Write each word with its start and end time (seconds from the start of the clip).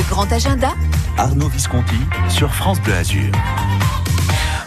Le 0.00 0.08
grand 0.08 0.32
agenda 0.32 0.72
Arnaud 1.18 1.48
Visconti 1.48 1.94
sur 2.30 2.54
France 2.54 2.80
Bleu 2.80 2.94
Azur. 2.94 3.30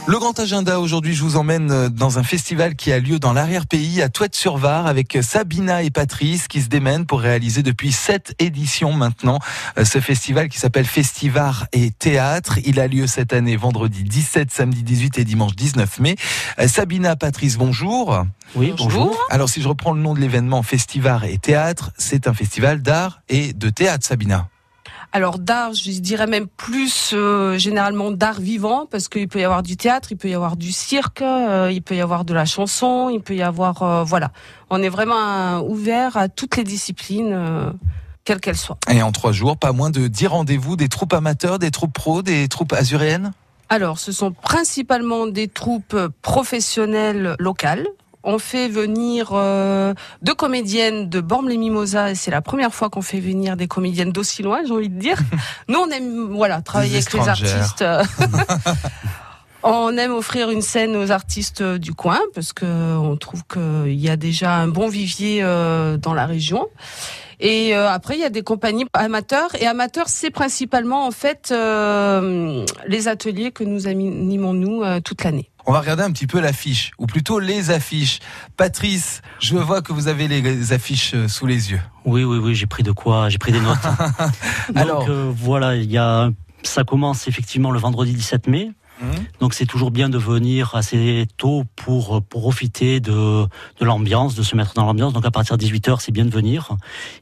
Le 0.06 0.20
grand 0.20 0.40
agenda 0.40 0.80
aujourd'hui, 0.80 1.16
je 1.16 1.24
vous 1.24 1.38
emmène 1.38 1.90
dans 1.90 2.20
un 2.20 2.24
festival 2.24 2.76
qui 2.76 2.92
a 2.92 3.00
lieu 3.00 3.18
dans 3.18 3.34
l'arrière-pays 3.34 4.04
à 4.04 4.10
Touette-sur-Var 4.10 4.86
avec 4.86 5.18
Sabina 5.24 5.82
et 5.82 5.90
Patrice 5.90 6.48
qui 6.48 6.62
se 6.62 6.68
démènent 6.68 7.08
pour 7.08 7.20
réaliser 7.20 7.64
depuis 7.64 7.92
sept 7.92 8.36
éditions 8.38 8.94
maintenant 8.94 9.40
ce 9.84 10.00
festival 10.00 10.50
qui 10.50 10.60
s'appelle 10.60 10.86
Festival 10.86 11.52
et 11.72 11.90
Théâtre. 11.90 12.60
Il 12.64 12.80
a 12.80 12.88
lieu 12.88 13.08
cette 13.08 13.34
année 13.34 13.56
vendredi 13.56 14.04
17, 14.04 14.52
samedi 14.52 14.84
18 14.84 15.18
et 15.18 15.24
dimanche 15.24 15.56
19 15.56 16.00
mai. 16.00 16.16
Sabina, 16.68 17.16
Patrice, 17.16 17.58
bonjour. 17.58 18.24
Oui, 18.54 18.72
bonjour. 18.78 19.18
Alors 19.32 19.50
si 19.50 19.64
je 19.64 19.68
reprends 19.68 19.94
le 19.94 20.02
nom 20.02 20.14
de 20.14 20.20
l'événement 20.20 20.62
Festival 20.62 21.26
et 21.26 21.40
Théâtre, 21.40 21.90
c'est 21.98 22.28
un 22.28 22.36
festival 22.36 22.84
d'art 22.84 23.22
et 23.30 23.54
de 23.54 23.72
théâtre, 23.72 24.06
Sabina. 24.06 24.48
Alors 25.16 25.38
d'art, 25.38 25.76
je 25.76 25.92
dirais 26.00 26.26
même 26.26 26.48
plus 26.48 27.12
euh, 27.14 27.60
généralement 27.60 28.10
d'art 28.10 28.40
vivant, 28.40 28.88
parce 28.90 29.10
qu'il 29.10 29.28
peut 29.28 29.40
y 29.40 29.44
avoir 29.44 29.62
du 29.62 29.78
théâtre, 29.78 30.12
il 30.12 30.18
peut 30.18 30.28
y 30.28 30.34
avoir 30.34 30.58
du 30.58 30.72
cirque, 30.72 31.22
euh, 31.22 31.70
il 31.72 31.84
peut 31.84 31.96
y 31.96 32.02
avoir 32.02 32.26
de 32.26 32.34
la 32.34 32.46
chanson, 32.46 33.12
il 33.14 33.22
peut 33.22 33.36
y 33.36 33.44
avoir... 33.44 33.84
Euh, 33.84 34.04
voilà, 34.04 34.32
on 34.72 34.82
est 34.82 34.90
vraiment 34.90 35.60
ouvert 35.60 36.18
à 36.18 36.30
toutes 36.30 36.58
les 36.58 36.64
disciplines. 36.64 37.38
quelles 38.24 38.40
qu'elles 38.40 38.58
soient. 38.58 38.80
Et 38.90 39.04
en 39.04 39.12
trois 39.12 39.34
jours, 39.34 39.56
pas 39.56 39.72
moins 39.72 39.92
de 39.92 40.08
10 40.08 40.26
rendez-vous 40.26 40.76
des 40.78 40.90
troupes 40.90 41.14
amateurs, 41.14 41.60
des 41.60 41.70
troupes 41.70 41.94
pros, 41.94 42.24
des 42.24 42.48
troupes 42.48 42.74
azuréennes? 42.74 43.34
Alors, 43.70 44.00
ce 44.00 44.12
sont 44.12 44.32
principalement 44.32 45.28
des 45.28 45.48
troupes 45.48 45.96
professionnelles 46.24 47.36
locales, 47.38 47.86
on 48.24 48.40
fait 48.40 48.70
venir 48.70 49.32
euh, 49.34 49.94
deux 50.22 50.34
comédiennes 50.34 51.10
de 51.10 51.20
Bormes-les-Mimosas 51.20 52.12
et 52.12 52.16
c'est 52.16 52.32
la 52.32 52.42
première 52.42 52.74
fois 52.74 52.90
qu'on 52.90 53.02
fait 53.02 53.20
venir 53.20 53.58
des 53.58 53.68
comédiennes 53.68 54.12
d'aussi 54.12 54.44
loin, 54.44 54.62
j'ai 54.66 54.74
envie 54.74 54.90
de 54.90 55.00
dire. 55.00 55.18
Nous, 55.68 55.78
on 55.78 55.90
aime 55.90 56.34
voilà 56.34 56.62
travailler 56.62 56.98
avec 56.98 57.14
les 57.14 57.28
artistes. 57.28 57.84
on 59.64 59.98
aime 59.98 60.14
offrir 60.14 60.50
une 60.50 60.62
scène 60.62 60.96
aux 60.96 61.12
artistes 61.12 61.62
du 61.62 61.94
coin 61.94 62.20
parce 62.34 62.54
que 62.54 62.98
on 62.98 63.18
trouve 63.18 63.44
qu'il 63.46 64.00
y 64.00 64.10
a 64.10 64.16
déjà 64.16 64.56
un 64.56 64.68
bon 64.68 64.88
vivier 64.88 65.40
euh, 65.44 65.98
dans 65.98 66.14
la 66.14 66.26
région. 66.26 66.70
Et 67.42 67.76
euh, 67.76 67.90
après, 67.90 68.16
il 68.16 68.22
y 68.22 68.26
a 68.26 68.30
des 68.30 68.44
compagnies 68.44 68.86
amateurs. 68.94 69.50
Et 69.60 69.68
amateurs, 69.68 70.08
c'est 70.08 70.32
principalement 70.32 71.06
en 71.06 71.12
fait 71.12 71.52
les 71.52 73.08
ateliers 73.10 73.52
que 73.52 73.66
nous 73.66 73.88
animons 73.88 74.54
nous 74.54 74.84
toute 75.02 75.26
l'année. 75.26 75.50
On 75.66 75.72
va 75.72 75.80
regarder 75.80 76.04
un 76.04 76.12
petit 76.12 76.28
peu 76.28 76.42
l'affiche, 76.42 76.92
ou 76.98 77.06
plutôt 77.06 77.40
les 77.40 77.72
affiches. 77.72 78.20
Patrice, 78.58 79.22
je 79.40 79.56
vois 79.56 79.82
que 79.82 79.94
vous 79.94 80.10
avez 80.10 80.28
les 80.28 80.74
affiches 80.74 81.14
euh, 81.14 81.30
sous 81.30 81.46
les 81.46 81.72
yeux. 81.72 81.80
Oui, 82.04 82.26
oui, 82.26 82.38
oui, 82.38 82.54
j'ai 82.54 82.66
pris 82.66 82.84
de 82.84 82.92
quoi, 82.92 83.30
j'ai 83.30 83.38
pris 83.38 83.54
des 83.54 83.62
notes. 83.62 83.78
Alors, 84.76 85.06
euh, 85.10 85.32
voilà, 85.34 85.76
il 85.78 85.90
y 85.90 85.98
a, 85.98 86.30
ça 86.64 86.84
commence 86.84 87.30
effectivement 87.30 87.72
le 87.72 87.80
vendredi 87.80 88.14
17 88.14 88.48
mai. 88.48 88.72
Mhm. 89.04 89.26
Donc 89.40 89.54
c'est 89.54 89.66
toujours 89.66 89.92
bien 89.92 90.10
de 90.10 90.18
venir 90.18 90.76
assez 90.76 91.28
tôt 91.38 91.64
pour, 91.76 92.22
profiter 92.24 93.00
de, 93.00 93.44
de 93.44 93.86
l'ambiance, 93.86 94.36
de 94.36 94.44
se 94.44 94.56
mettre 94.56 94.74
dans 94.74 94.86
l'ambiance. 94.86 95.14
Donc 95.14 95.26
à 95.26 95.32
partir 95.32 95.58
de 95.58 95.64
18h, 95.64 95.98
c'est 96.00 96.12
bien 96.12 96.26
de 96.26 96.32
venir. 96.32 96.70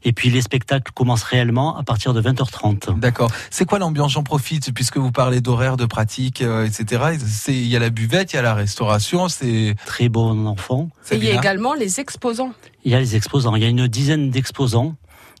Et 0.04 0.12
puis 0.12 0.30
les 0.30 0.40
spectacles 0.40 0.92
commencent 0.92 1.24
réellement 1.24 1.76
à 1.76 1.82
partir 1.82 2.14
de 2.14 2.22
20h30. 2.22 2.98
D'accord. 2.98 3.30
C'est 3.50 3.64
quoi 3.64 3.78
l'ambiance? 3.78 4.12
J'en 4.12 4.22
profite 4.22 4.72
puisque 4.72 4.96
vous 4.96 5.12
parlez 5.12 5.40
d'horaires, 5.40 5.76
de 5.76 5.86
pratique, 5.86 6.42
euh, 6.42 6.66
etc. 6.66 7.18
Il 7.48 7.66
y 7.66 7.76
a 7.76 7.80
la 7.80 7.90
buvette, 7.90 8.32
il 8.32 8.36
y 8.36 8.38
a 8.38 8.42
la 8.42 8.54
restauration. 8.54 9.28
C'est 9.28 9.74
très 9.84 10.08
bon 10.08 10.46
enfant. 10.46 10.88
Et 11.10 11.16
il 11.16 11.24
y 11.24 11.30
a 11.30 11.34
également 11.34 11.74
les 11.74 12.00
exposants. 12.00 12.52
Il 12.84 12.92
y 12.92 12.94
a 12.94 13.00
les 13.00 13.16
exposants. 13.16 13.56
Il 13.56 13.62
y 13.62 13.66
a 13.66 13.68
une 13.68 13.88
dizaine 13.88 14.30
d'exposants 14.30 14.94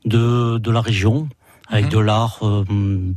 de, 0.04 0.58
de 0.58 0.70
la 0.70 0.80
région 0.80 1.28
avec 1.68 1.86
mhm. 1.86 1.90
de 1.92 1.98
l'art, 1.98 2.38
euh, 2.42 2.64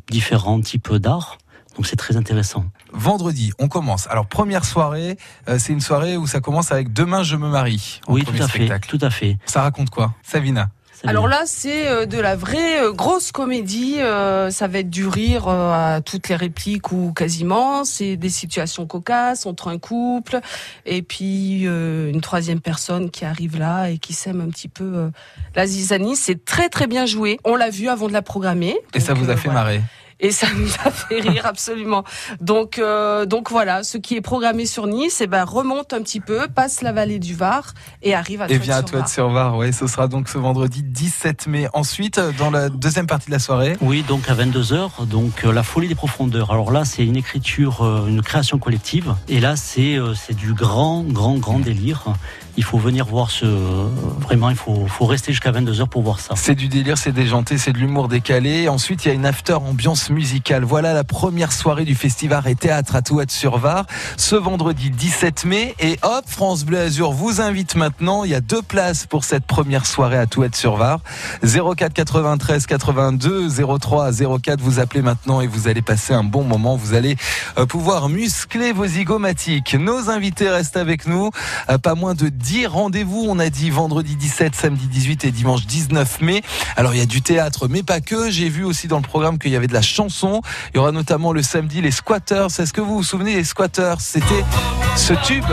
différents 0.09 0.62
types 0.62 0.94
d'art. 0.94 1.38
Donc 1.76 1.88
c'est 1.88 1.98
très 1.98 2.16
intéressant. 2.16 2.66
Vendredi, 2.96 3.52
on 3.60 3.68
commence. 3.68 4.08
Alors 4.08 4.26
première 4.26 4.64
soirée, 4.64 5.18
euh, 5.50 5.58
c'est 5.60 5.74
une 5.74 5.82
soirée 5.82 6.16
où 6.16 6.28
ça 6.28 6.40
commence 6.40 6.72
avec 6.72 6.94
Demain 6.94 7.24
je 7.24 7.36
me 7.36 7.50
marie. 7.50 8.00
Oui, 8.08 8.24
tout 8.24 8.42
à 8.42 8.47
fait. 8.47 8.69
Tout 8.88 9.00
à 9.02 9.09
fait. 9.09 9.38
Ça 9.46 9.62
raconte 9.62 9.90
quoi, 9.90 10.14
Savina 10.24 10.69
alors 11.03 11.28
là, 11.28 11.44
c'est 11.46 11.88
euh, 11.88 12.06
de 12.08 12.18
la 12.18 12.36
vraie 12.36 12.81
euh, 12.81 12.92
grosse 12.92 13.31
comédie. 13.31 13.97
ça 13.97 14.68
va 14.68 14.80
être 14.80 14.90
du 14.90 15.06
rire 15.06 15.47
à 15.47 16.02
toutes 16.02 16.30
les 16.30 16.36
répliques 16.36 16.92
ou 16.92 17.14
quasiment. 17.14 17.84
C'est 17.84 18.16
des 18.16 18.30
situations 18.30 18.88
cocasses 18.88 19.46
entre 19.46 19.68
un 19.68 19.78
couple 19.78 20.40
et 20.88 21.03
puis 21.03 21.64
une 21.64 22.22
troisième 22.22 22.59
personne 22.59 23.12
qui 23.12 23.24
arrive 23.24 23.59
là 23.59 23.90
et 23.90 24.00
qui 24.00 24.14
sème 24.14 24.42
un 24.42 24.50
petit 24.50 24.69
peu 24.69 25.12
la 25.53 25.68
zizanie. 25.68 26.16
C'est 26.16 26.44
très 26.44 26.69
très 26.69 26.88
bien 26.88 27.06
joué. 27.06 27.40
On 27.44 27.56
l'a 27.56 27.69
vu 27.69 27.88
avant 27.88 28.08
de 28.08 28.14
la 28.14 28.24
programmer. 28.24 28.75
Et 28.96 29.00
ça 29.00 29.14
vous 29.14 29.30
a 29.30 29.36
fait 29.36 29.50
marrer 29.50 29.81
et 30.20 30.31
ça 30.31 30.48
nous 30.56 30.70
a 30.84 30.92
fait 30.92 31.20
rire 31.20 31.46
absolument. 31.46 32.03
Donc 32.42 32.80
euh, 32.80 33.26
donc 33.26 33.52
voilà, 33.52 33.84
ce 33.84 33.98
qui 33.98 34.16
est 34.16 34.22
programmé 34.22 34.66
sur 34.66 34.88
Nice, 34.88 35.22
et 35.22 35.26
eh 35.26 35.28
ben 35.28 35.44
remonte 35.44 35.94
un 35.94 36.02
petit 36.02 36.20
peu, 36.20 36.48
passe 36.48 36.81
la 36.81 36.92
vallée 36.92 37.20
du 37.20 37.36
Var 37.36 37.74
et 38.02 38.14
arrive 38.14 38.42
à. 38.42 38.50
Et 38.50 38.58
vient 38.58 38.78
à 38.78 38.84
Toit 38.84 39.08
sur 39.08 39.30
Var. 39.30 39.58
Oui, 39.58 39.74
ce 39.74 39.88
sera 39.88 40.08
donc 40.08 40.30
ce 40.30 40.38
vendredi 40.38 40.84
17 40.84 41.48
mai. 41.48 41.68
Ensuite, 41.74 42.20
dans 42.38 42.52
la 42.52 42.70
deuxième 42.70 43.08
partie 43.08 43.28
de 43.28 43.31
la 43.31 43.40
soirée. 43.40 43.78
Oui, 43.81 44.04
donc 44.04 44.30
à 44.30 44.34
22 44.34 44.62
h 44.62 45.06
donc 45.08 45.44
euh, 45.44 45.52
la 45.52 45.64
folie 45.64 45.88
des 45.88 45.96
profondeurs. 45.96 46.52
Alors 46.52 46.72
là, 46.72 46.86
c'est 46.86 47.06
une 47.06 47.18
écriture, 47.18 47.84
euh, 47.84 48.08
une 48.08 48.22
création 48.22 48.58
collective, 48.58 49.16
et 49.28 49.40
là 49.40 49.56
c'est 49.56 49.98
c'est 50.16 50.36
du 50.36 50.54
grand 50.54 51.04
grand 51.04 51.36
grand 51.36 51.59
délire 51.59 52.14
il 52.58 52.64
faut 52.64 52.78
venir 52.78 53.06
voir 53.06 53.32
ce. 53.32 53.46
Vraiment, 53.46 54.50
il 54.50 54.56
faut, 54.56 54.86
faut 54.88 55.06
rester 55.06 55.32
jusqu'à 55.32 55.52
22h 55.52 55.88
pour 55.88 56.04
voir 56.04 56.20
ça. 56.20 56.36
C'est 56.38 56.56
du 56.56 56.68
délire, 56.68 56.98
c'est 56.98 57.12
déjanté, 57.12 57.58
c'est 57.58 57.74
de 57.74 57.78
l'humour 57.78 58.08
décalé. 58.08 58.70
Ensuite, 58.70 59.06
il 59.06 59.10
y 59.10 59.12
a 59.12 59.14
une 59.14 59.26
after 59.26 59.54
ambiance 59.54 60.10
musicale. 60.10 60.64
Voilà 60.64 60.94
la 60.94 61.04
première 61.04 61.52
soirée 61.52 61.86
du 61.86 61.96
festival 61.96 62.48
et 62.48 62.56
théâtre 62.56 62.96
à 62.96 63.02
Touette-sur-Var, 63.02 63.86
ce 64.18 64.36
vendredi 64.36 64.90
17 64.90 65.46
mai. 65.46 65.76
Et 65.80 66.00
hop, 66.02 66.24
France 66.28 66.64
Bleu 66.64 66.80
Azur 66.80 67.12
vous 67.12 67.42
invite 67.42 67.76
maintenant. 67.76 68.24
Il 68.24 68.32
y 68.32 68.36
a 68.36 68.42
deux 68.42 68.62
places 68.62 69.06
pour 69.06 69.26
cette 69.26 69.46
première 69.46 69.86
soirée 69.86 70.18
à 70.18 70.26
Touette-sur-Var. 70.26 71.02
04 71.44 71.94
93 71.94 72.66
82 72.68 73.50
03 73.80 74.12
04. 74.42 74.62
Vous 74.62 74.80
appelez 74.80 75.02
maintenant 75.02 75.42
et 75.42 75.48
vous 75.48 75.68
allez 75.68 75.82
passer 75.82 76.14
un 76.14 76.24
bon 76.24 76.44
moment. 76.44 76.78
Vous 76.78 76.94
allez 76.94 77.18
euh, 77.58 77.66
pouvoir 77.66 78.08
muscler 78.08 78.72
vos 78.72 78.88
zygomatiques. 78.88 79.76
Nos 79.76 80.10
invités 80.10 80.50
restent 80.50 80.78
avec 80.78 81.06
nous. 81.06 81.32
Euh, 81.70 81.78
pas 81.78 81.96
moins 81.96 82.14
de 82.14 82.30
10 82.30 82.44
rendez-vous. 82.67 83.25
On 83.28 83.39
a 83.39 83.50
dit 83.50 83.69
vendredi 83.69 84.16
17, 84.16 84.56
samedi 84.56 84.88
18 84.88 85.25
et 85.25 85.31
dimanche 85.31 85.66
19 85.66 86.22
mai. 86.22 86.41
Alors 86.75 86.94
il 86.94 87.00
y 87.00 87.01
a 87.01 87.06
du 87.06 87.22
théâtre, 87.22 87.67
mais 87.67 87.83
pas 87.83 88.01
que. 88.01 88.29
J'ai 88.29 88.50
vu 88.50 88.63
aussi 88.63 88.88
dans 88.88 88.97
le 88.97 89.03
programme 89.03 89.39
qu'il 89.39 89.51
y 89.51 89.56
avait 89.56 89.67
de 89.67 89.73
la 89.73 89.81
chanson. 89.81 90.41
Il 90.73 90.78
y 90.78 90.79
aura 90.79 90.91
notamment 90.91 91.33
le 91.33 91.41
samedi 91.41 91.81
les 91.81 91.91
Squatters. 91.91 92.59
Est-ce 92.59 92.73
que 92.73 92.81
vous 92.81 92.97
vous 92.97 93.03
souvenez 93.03 93.35
des 93.35 93.44
Squatters? 93.44 94.00
C'était 94.00 94.44
ce 94.95 95.13
tube. 95.25 95.45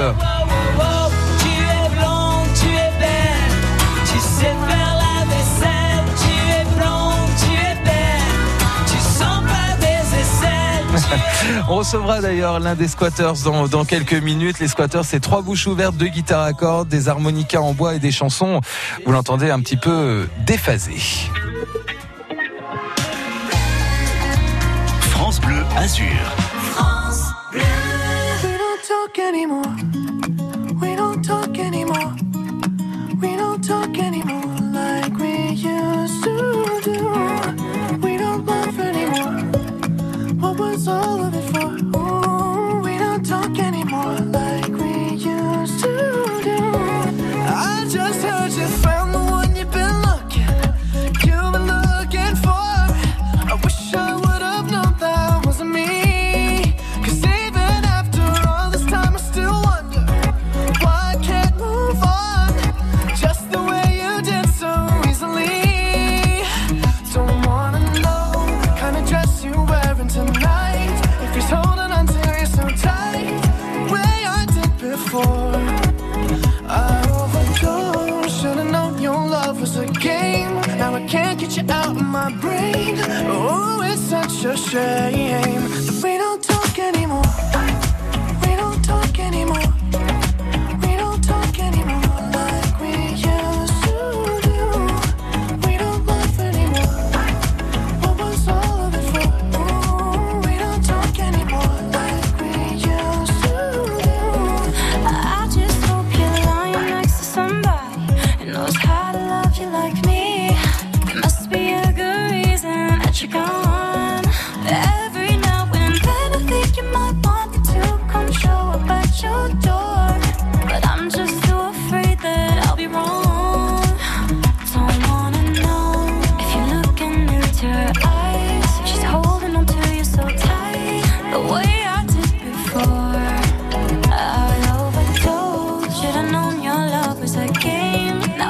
On 11.69 11.77
recevra 11.77 12.21
d'ailleurs 12.21 12.59
l'un 12.61 12.75
des 12.75 12.89
squatters 12.89 13.33
dans, 13.71 13.85
quelques 13.85 14.15
minutes. 14.15 14.59
Les 14.59 14.69
squatters, 14.69 15.05
c'est 15.05 15.21
trois 15.21 15.43
bouches 15.43 15.67
ouvertes, 15.67 15.97
deux 15.97 16.09
guitares 16.09 16.43
à 16.43 16.53
cordes, 16.53 16.89
des 16.89 17.09
harmonicas 17.09 17.61
en 17.61 17.73
bois 17.73 17.95
et 17.95 17.99
des 17.99 18.11
chansons. 18.11 18.61
Vous 19.07 19.13
l'entendez 19.13 19.51
un 19.51 19.61
petit 19.61 19.77
peu 19.77 20.29
déphasé. 20.45 20.97
France 25.01 25.41
Bleu 25.41 25.63
Azur. 25.77 26.07
France 26.73 27.33
Bleu. 27.53 27.61
We 28.43 28.59
don't 28.59 28.83
talk 28.87 29.19
anymore. 29.19 29.63
We 30.81 30.97
don't 30.97 31.23
talk 31.23 31.59
anymore. 31.59 32.13
We 33.21 33.37
don't 33.37 33.63
talk 33.67 33.97
anymore 33.99 34.43
like 34.73 35.17
we 35.19 35.53
used 35.53 36.25
to 36.25 36.81
do. 36.83 37.09
We 38.03 38.19
don't 38.19 38.45
laugh 38.45 38.79
anymore. 38.79 39.41
What 40.41 40.59
was 40.59 40.89
all 40.89 41.25
of 41.25 41.35
it? 41.35 41.42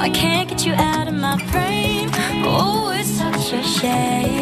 I 0.02 0.10
can't 0.10 0.48
get 0.48 0.66
you 0.66 0.74
out 0.74 1.06
of 1.06 1.14
my 1.14 1.36
brain. 1.52 2.10
Oh, 2.44 2.90
it's 2.92 3.08
such 3.08 3.52
a 3.52 3.62
shame. 3.62 4.41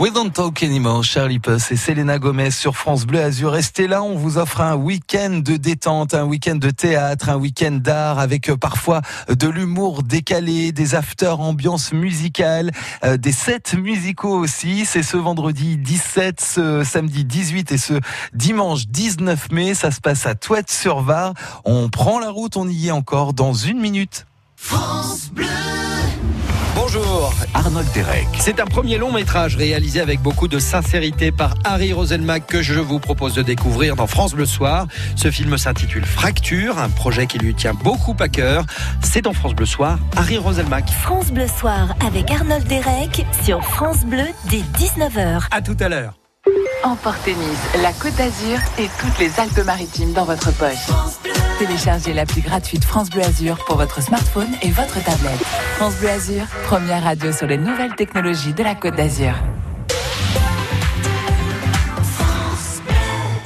We 0.00 0.10
Don't 0.10 0.30
Talk 0.30 0.62
Anymore, 0.62 1.04
Charlie 1.04 1.40
Puss 1.40 1.70
et 1.72 1.76
Selena 1.76 2.18
Gomez 2.18 2.52
sur 2.52 2.74
France 2.74 3.04
Bleu 3.04 3.20
Azur. 3.20 3.52
Restez 3.52 3.86
là, 3.86 4.02
on 4.02 4.16
vous 4.16 4.38
offre 4.38 4.62
un 4.62 4.74
week-end 4.74 5.42
de 5.44 5.58
détente, 5.58 6.14
un 6.14 6.24
week-end 6.24 6.54
de 6.54 6.70
théâtre, 6.70 7.28
un 7.28 7.36
week-end 7.36 7.72
d'art 7.72 8.18
avec 8.18 8.48
euh, 8.48 8.56
parfois 8.56 9.02
de 9.28 9.46
l'humour 9.46 10.02
décalé, 10.02 10.72
des 10.72 10.94
afters 10.94 11.38
ambiance 11.40 11.92
musicale, 11.92 12.70
euh, 13.04 13.18
des 13.18 13.32
sets 13.32 13.76
musicaux 13.76 14.38
aussi. 14.38 14.86
C'est 14.86 15.02
ce 15.02 15.18
vendredi 15.18 15.76
17, 15.76 16.40
ce 16.40 16.82
samedi 16.82 17.26
18 17.26 17.70
et 17.70 17.76
ce 17.76 18.00
dimanche 18.32 18.86
19 18.86 19.52
mai. 19.52 19.74
Ça 19.74 19.90
se 19.90 20.00
passe 20.00 20.24
à 20.24 20.34
Touette-sur-Var. 20.34 21.34
On 21.66 21.90
prend 21.90 22.18
la 22.18 22.30
route, 22.30 22.56
on 22.56 22.66
y 22.66 22.88
est 22.88 22.90
encore 22.90 23.34
dans 23.34 23.52
une 23.52 23.78
minute. 23.78 24.24
Bonjour. 26.74 27.32
Arnold 27.54 27.88
Derek. 27.94 28.26
C'est 28.38 28.60
un 28.60 28.64
premier 28.64 28.98
long 28.98 29.12
métrage 29.12 29.56
réalisé 29.56 30.00
avec 30.00 30.20
beaucoup 30.20 30.48
de 30.48 30.58
sincérité 30.58 31.32
par 31.32 31.54
Harry 31.64 31.92
Roselmack 31.92 32.46
que 32.46 32.62
je 32.62 32.74
vous 32.74 32.98
propose 32.98 33.34
de 33.34 33.42
découvrir 33.42 33.96
dans 33.96 34.06
France 34.06 34.34
Bleu 34.34 34.46
Soir. 34.46 34.86
Ce 35.16 35.30
film 35.30 35.58
s'intitule 35.58 36.04
Fracture, 36.04 36.78
un 36.78 36.88
projet 36.88 37.26
qui 37.26 37.38
lui 37.38 37.54
tient 37.54 37.74
beaucoup 37.74 38.16
à 38.20 38.28
cœur. 38.28 38.64
C'est 39.02 39.22
dans 39.22 39.32
France 39.32 39.54
Bleu 39.54 39.66
Soir, 39.66 39.98
Harry 40.16 40.38
Roselmack. 40.38 40.90
France 40.90 41.30
Bleu 41.30 41.46
Soir 41.48 41.94
avec 42.06 42.30
Arnold 42.30 42.66
Derek 42.66 43.26
sur 43.44 43.62
France 43.62 44.04
Bleu 44.04 44.24
dès 44.48 44.62
19h. 44.78 45.46
À 45.50 45.62
tout 45.62 45.76
à 45.80 45.88
l'heure. 45.88 46.14
Emportez 46.82 47.34
Nice, 47.34 47.82
la 47.82 47.92
Côte 47.92 48.14
d'Azur 48.14 48.58
et 48.78 48.88
toutes 48.98 49.18
les 49.18 49.38
Alpes-Maritimes 49.38 50.14
dans 50.14 50.24
votre 50.24 50.50
poche. 50.52 50.88
Téléchargez 51.60 52.14
l'appli 52.14 52.40
gratuite 52.40 52.82
France 52.84 53.10
Bleu 53.10 53.22
Azur 53.22 53.62
pour 53.66 53.76
votre 53.76 54.02
smartphone 54.02 54.48
et 54.62 54.70
votre 54.70 54.94
tablette. 55.04 55.44
France 55.76 55.94
Bleu 55.96 56.08
Azur, 56.08 56.46
première 56.64 57.04
radio 57.04 57.32
sur 57.32 57.46
les 57.46 57.58
nouvelles 57.58 57.94
technologies 57.96 58.54
de 58.54 58.62
la 58.62 58.74
Côte 58.74 58.96
d'Azur. 58.96 59.34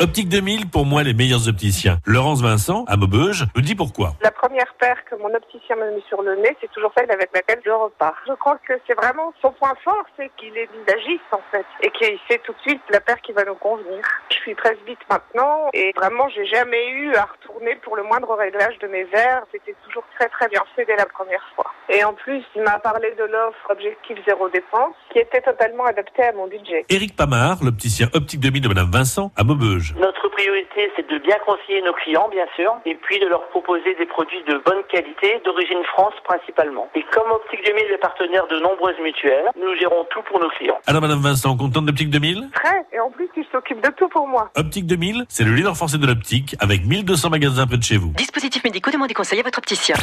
Optique 0.01 0.29
2000, 0.29 0.69
pour 0.71 0.87
moi, 0.87 1.05
les 1.05 1.15
meilleurs 1.15 1.47
opticiens. 1.47 1.99
Laurence 2.05 2.43
Vincent, 2.43 2.85
à 2.89 2.97
Maubeuge, 2.97 3.47
nous 3.55 3.63
dit 3.63 3.77
pourquoi. 3.77 4.15
La 4.23 4.33
première 4.33 4.75
paire 4.75 4.99
que 5.09 5.15
mon 5.15 5.33
opticien 5.33 5.77
m'a 5.77 5.89
mis 5.93 6.03
sur 6.09 6.21
le 6.21 6.35
nez, 6.35 6.57
c'est 6.61 6.71
toujours 6.73 6.91
celle 6.99 7.11
avec 7.13 7.31
laquelle 7.33 7.61
je 7.65 7.71
repars. 7.71 8.17
Je 8.27 8.33
crois 8.33 8.59
que 8.67 8.73
c'est 8.89 8.95
vraiment 8.95 9.33
son 9.41 9.53
point 9.53 9.73
fort, 9.85 10.05
c'est 10.17 10.33
qu'il 10.37 10.57
est 10.59 10.69
visagiste 10.73 11.31
en 11.31 11.41
fait, 11.53 11.65
et 11.81 11.91
qu'il 11.91 12.19
sait 12.29 12.41
tout 12.45 12.53
de 12.53 12.61
suite 12.67 12.83
la 12.91 13.01
paire 13.01 13.21
qui 13.21 13.31
va 13.33 13.45
nous 13.45 13.55
convenir. 13.55 14.03
Je 14.31 14.35
suis 14.35 14.57
presbyte 14.57 14.99
maintenant, 15.09 15.71
et 15.73 15.93
vraiment 15.95 16.29
j'ai 16.35 16.47
jamais 16.47 16.91
eu 16.91 17.15
à 17.15 17.29
retourner 17.31 17.77
pour 17.77 17.95
le 17.95 18.03
moindre 18.03 18.35
réglage 18.35 18.77
de 18.81 18.89
mes 18.89 19.05
verres. 19.05 19.45
C'était 19.53 19.77
toujours 19.85 20.05
très 20.19 20.29
très 20.29 20.49
bien 20.49 20.63
fait 20.75 20.85
dès 20.87 20.97
la 20.97 21.07
première 21.07 21.45
fois. 21.55 21.71
Et 21.89 22.03
en 22.03 22.15
plus, 22.15 22.43
il 22.57 22.63
m'a 22.63 22.81
parlé 22.81 23.15
de 23.17 23.25
l'offre 23.25 23.71
Objectif 23.71 24.19
Zéro 24.27 24.49
Dépense, 24.49 24.97
qui 25.13 25.21
était 25.21 25.43
totalement 25.43 25.85
adaptée 25.85 26.25
à 26.25 26.33
mon 26.33 26.49
budget. 26.49 26.85
Éric 26.89 27.15
Pamard, 27.15 27.63
l'opticien 27.63 28.09
Optique 28.13 28.41
2000 28.41 28.63
de 28.63 28.69
Madame 28.69 28.91
Vincent, 28.91 29.31
à 29.37 29.45
Maubeuge. 29.45 29.84
Notre 29.99 30.29
priorité, 30.29 30.91
c'est 30.97 31.09
de 31.09 31.19
bien 31.19 31.37
conseiller 31.45 31.83
nos 31.83 31.93
clients, 31.93 32.29
bien 32.31 32.47
sûr, 32.57 32.73
et 32.87 32.95
puis 32.95 33.19
de 33.21 33.27
leur 33.27 33.47
proposer 33.49 33.95
des 33.97 34.07
produits 34.07 34.43
de 34.49 34.61
bonne 34.65 34.83
qualité, 34.91 35.41
d'origine 35.45 35.83
France 35.93 36.15
principalement. 36.25 36.89
Et 36.95 37.05
comme 37.13 37.31
Optique 37.31 37.65
2000 37.65 37.93
est 37.93 37.99
partenaire 37.99 38.47
de 38.49 38.59
nombreuses 38.61 38.99
mutuelles, 39.03 39.51
nous 39.61 39.75
gérons 39.77 40.05
tout 40.11 40.23
pour 40.23 40.41
nos 40.41 40.49
clients. 40.51 40.79
Alors 40.87 41.03
Madame 41.03 41.21
Vincent, 41.21 41.57
contente 41.57 41.87
d'Optique 41.87 42.11
2000 42.11 42.51
Très, 42.55 42.85
et 42.93 43.01
en 43.01 43.11
plus, 43.11 43.29
il 43.37 43.45
s'occupe 43.53 43.83
de 43.83 43.91
tout 43.97 44.09
pour 44.09 44.27
moi. 44.27 44.51
Optique 44.57 44.87
2000, 44.87 45.25
c'est 45.29 45.45
le 45.45 45.53
leader 45.53 45.77
français 45.77 45.99
de 45.99 46.07
l'optique, 46.07 46.57
avec 46.61 46.85
1200 46.87 47.31
magasins 47.31 47.67
près 47.67 47.77
de 47.77 47.83
chez 47.83 47.97
vous. 47.97 48.13
Dispositifs 48.17 48.65
médicaux, 48.65 48.91
demandez 48.91 49.15
conseil 49.15 49.41
à 49.41 49.43
votre 49.43 49.59
opticien. 49.59 49.97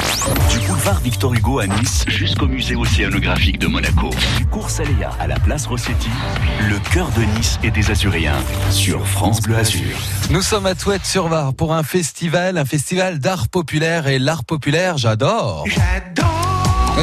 Du 0.50 0.58
boulevard 0.66 1.00
Victor 1.00 1.34
Hugo 1.34 1.58
à 1.58 1.66
Nice 1.66 2.04
jusqu'au 2.08 2.46
musée 2.46 2.76
océanographique 2.76 3.58
de 3.58 3.66
Monaco. 3.66 4.10
Du 4.38 4.46
cours 4.46 4.70
Saléa 4.70 5.10
à 5.20 5.26
la 5.26 5.36
place 5.40 5.66
Rossetti, 5.66 6.10
le 6.68 6.76
cœur 6.92 7.08
de 7.16 7.22
Nice 7.36 7.58
et 7.64 7.70
des 7.70 7.90
Azuréens 7.90 8.38
sur 8.70 9.06
France 9.06 9.40
Bleu 9.42 9.56
Azur. 9.56 9.71
Nous 10.30 10.42
sommes 10.42 10.66
à 10.66 10.74
Touette-sur-Var 10.74 11.54
pour 11.54 11.72
un 11.72 11.82
festival, 11.82 12.58
un 12.58 12.64
festival 12.64 13.18
d'art 13.18 13.48
populaire 13.48 14.06
et 14.06 14.18
l'art 14.18 14.44
populaire, 14.44 14.98
j'adore. 14.98 15.64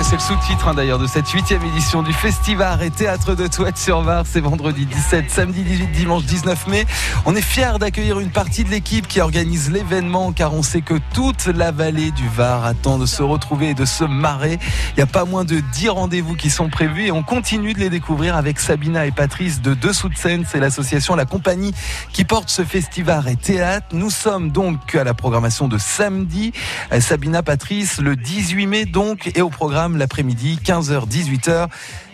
C'est 0.04 0.16
le 0.16 0.22
sous-titre 0.22 0.68
hein, 0.68 0.74
d'ailleurs 0.74 1.00
de 1.00 1.08
cette 1.08 1.28
huitième 1.30 1.64
édition 1.64 2.04
du 2.04 2.14
Festival 2.14 2.82
et 2.82 2.90
Théâtre 2.90 3.36
de 3.36 3.48
Touette 3.48 3.78
sur 3.78 4.02
Var. 4.02 4.24
C'est 4.26 4.40
vendredi 4.40 4.86
17, 4.86 5.30
samedi 5.30 5.64
18, 5.64 5.92
dimanche 5.92 6.24
19 6.24 6.68
mai. 6.68 6.86
On 7.26 7.36
est 7.36 7.42
fiers 7.42 7.78
d'accueillir 7.80 8.20
une 8.20 8.30
partie 8.30 8.64
de 8.64 8.70
l'équipe 8.70 9.08
qui 9.08 9.20
organise 9.20 9.70
l'événement 9.72 10.32
car 10.32 10.54
on 10.54 10.64
sait 10.64 10.82
que 10.82 10.94
toute 11.14 11.48
la 11.48 11.72
vallée 11.72 12.12
du 12.12 12.28
Var 12.30 12.66
attend 12.66 12.98
de 12.98 13.06
se 13.06 13.22
retrouver 13.22 13.72
et 13.72 13.74
de 13.74 13.84
se 13.84 14.04
marrer. 14.04 14.58
Il 14.92 14.98
n'y 14.98 15.04
a 15.04 15.08
pas 15.08 15.26
moins 15.26 15.44
de 15.44 15.60
10 15.60 15.90
rendez-vous 15.90 16.36
qui 16.36 16.50
sont 16.50 16.70
prévus 16.70 17.08
et 17.08 17.12
on 17.12 17.24
continue 17.24 17.74
de 17.74 17.80
les 17.80 17.90
découvrir 17.90 18.36
avec 18.36 18.60
Sabina 18.60 19.06
et 19.06 19.12
Patrice 19.12 19.62
de 19.62 19.74
Dessous 19.74 20.10
de 20.10 20.18
Scène. 20.18 20.46
C'est 20.50 20.60
l'association, 20.60 21.16
la 21.16 21.26
compagnie 21.26 21.74
qui 22.14 22.24
porte 22.24 22.50
ce 22.50 22.64
festival 22.64 23.28
et 23.28 23.36
théâtre. 23.36 23.88
Nous 23.94 24.12
sommes 24.12 24.52
donc 24.52 24.96
à 24.96 25.04
la 25.04 25.14
programmation 25.14 25.68
de 25.68 25.78
samedi. 25.78 26.54
Euh, 26.94 27.02
Sabina, 27.02 27.44
Patrice, 27.44 28.00
le 28.00 28.16
18 28.16 28.68
mai 28.68 28.86
donc 28.86 29.32
et 29.36 29.42
au 29.42 29.50
programme 29.50 29.79
l'après-midi, 29.88 30.60
15h, 30.64 31.08
18h. 31.08 31.68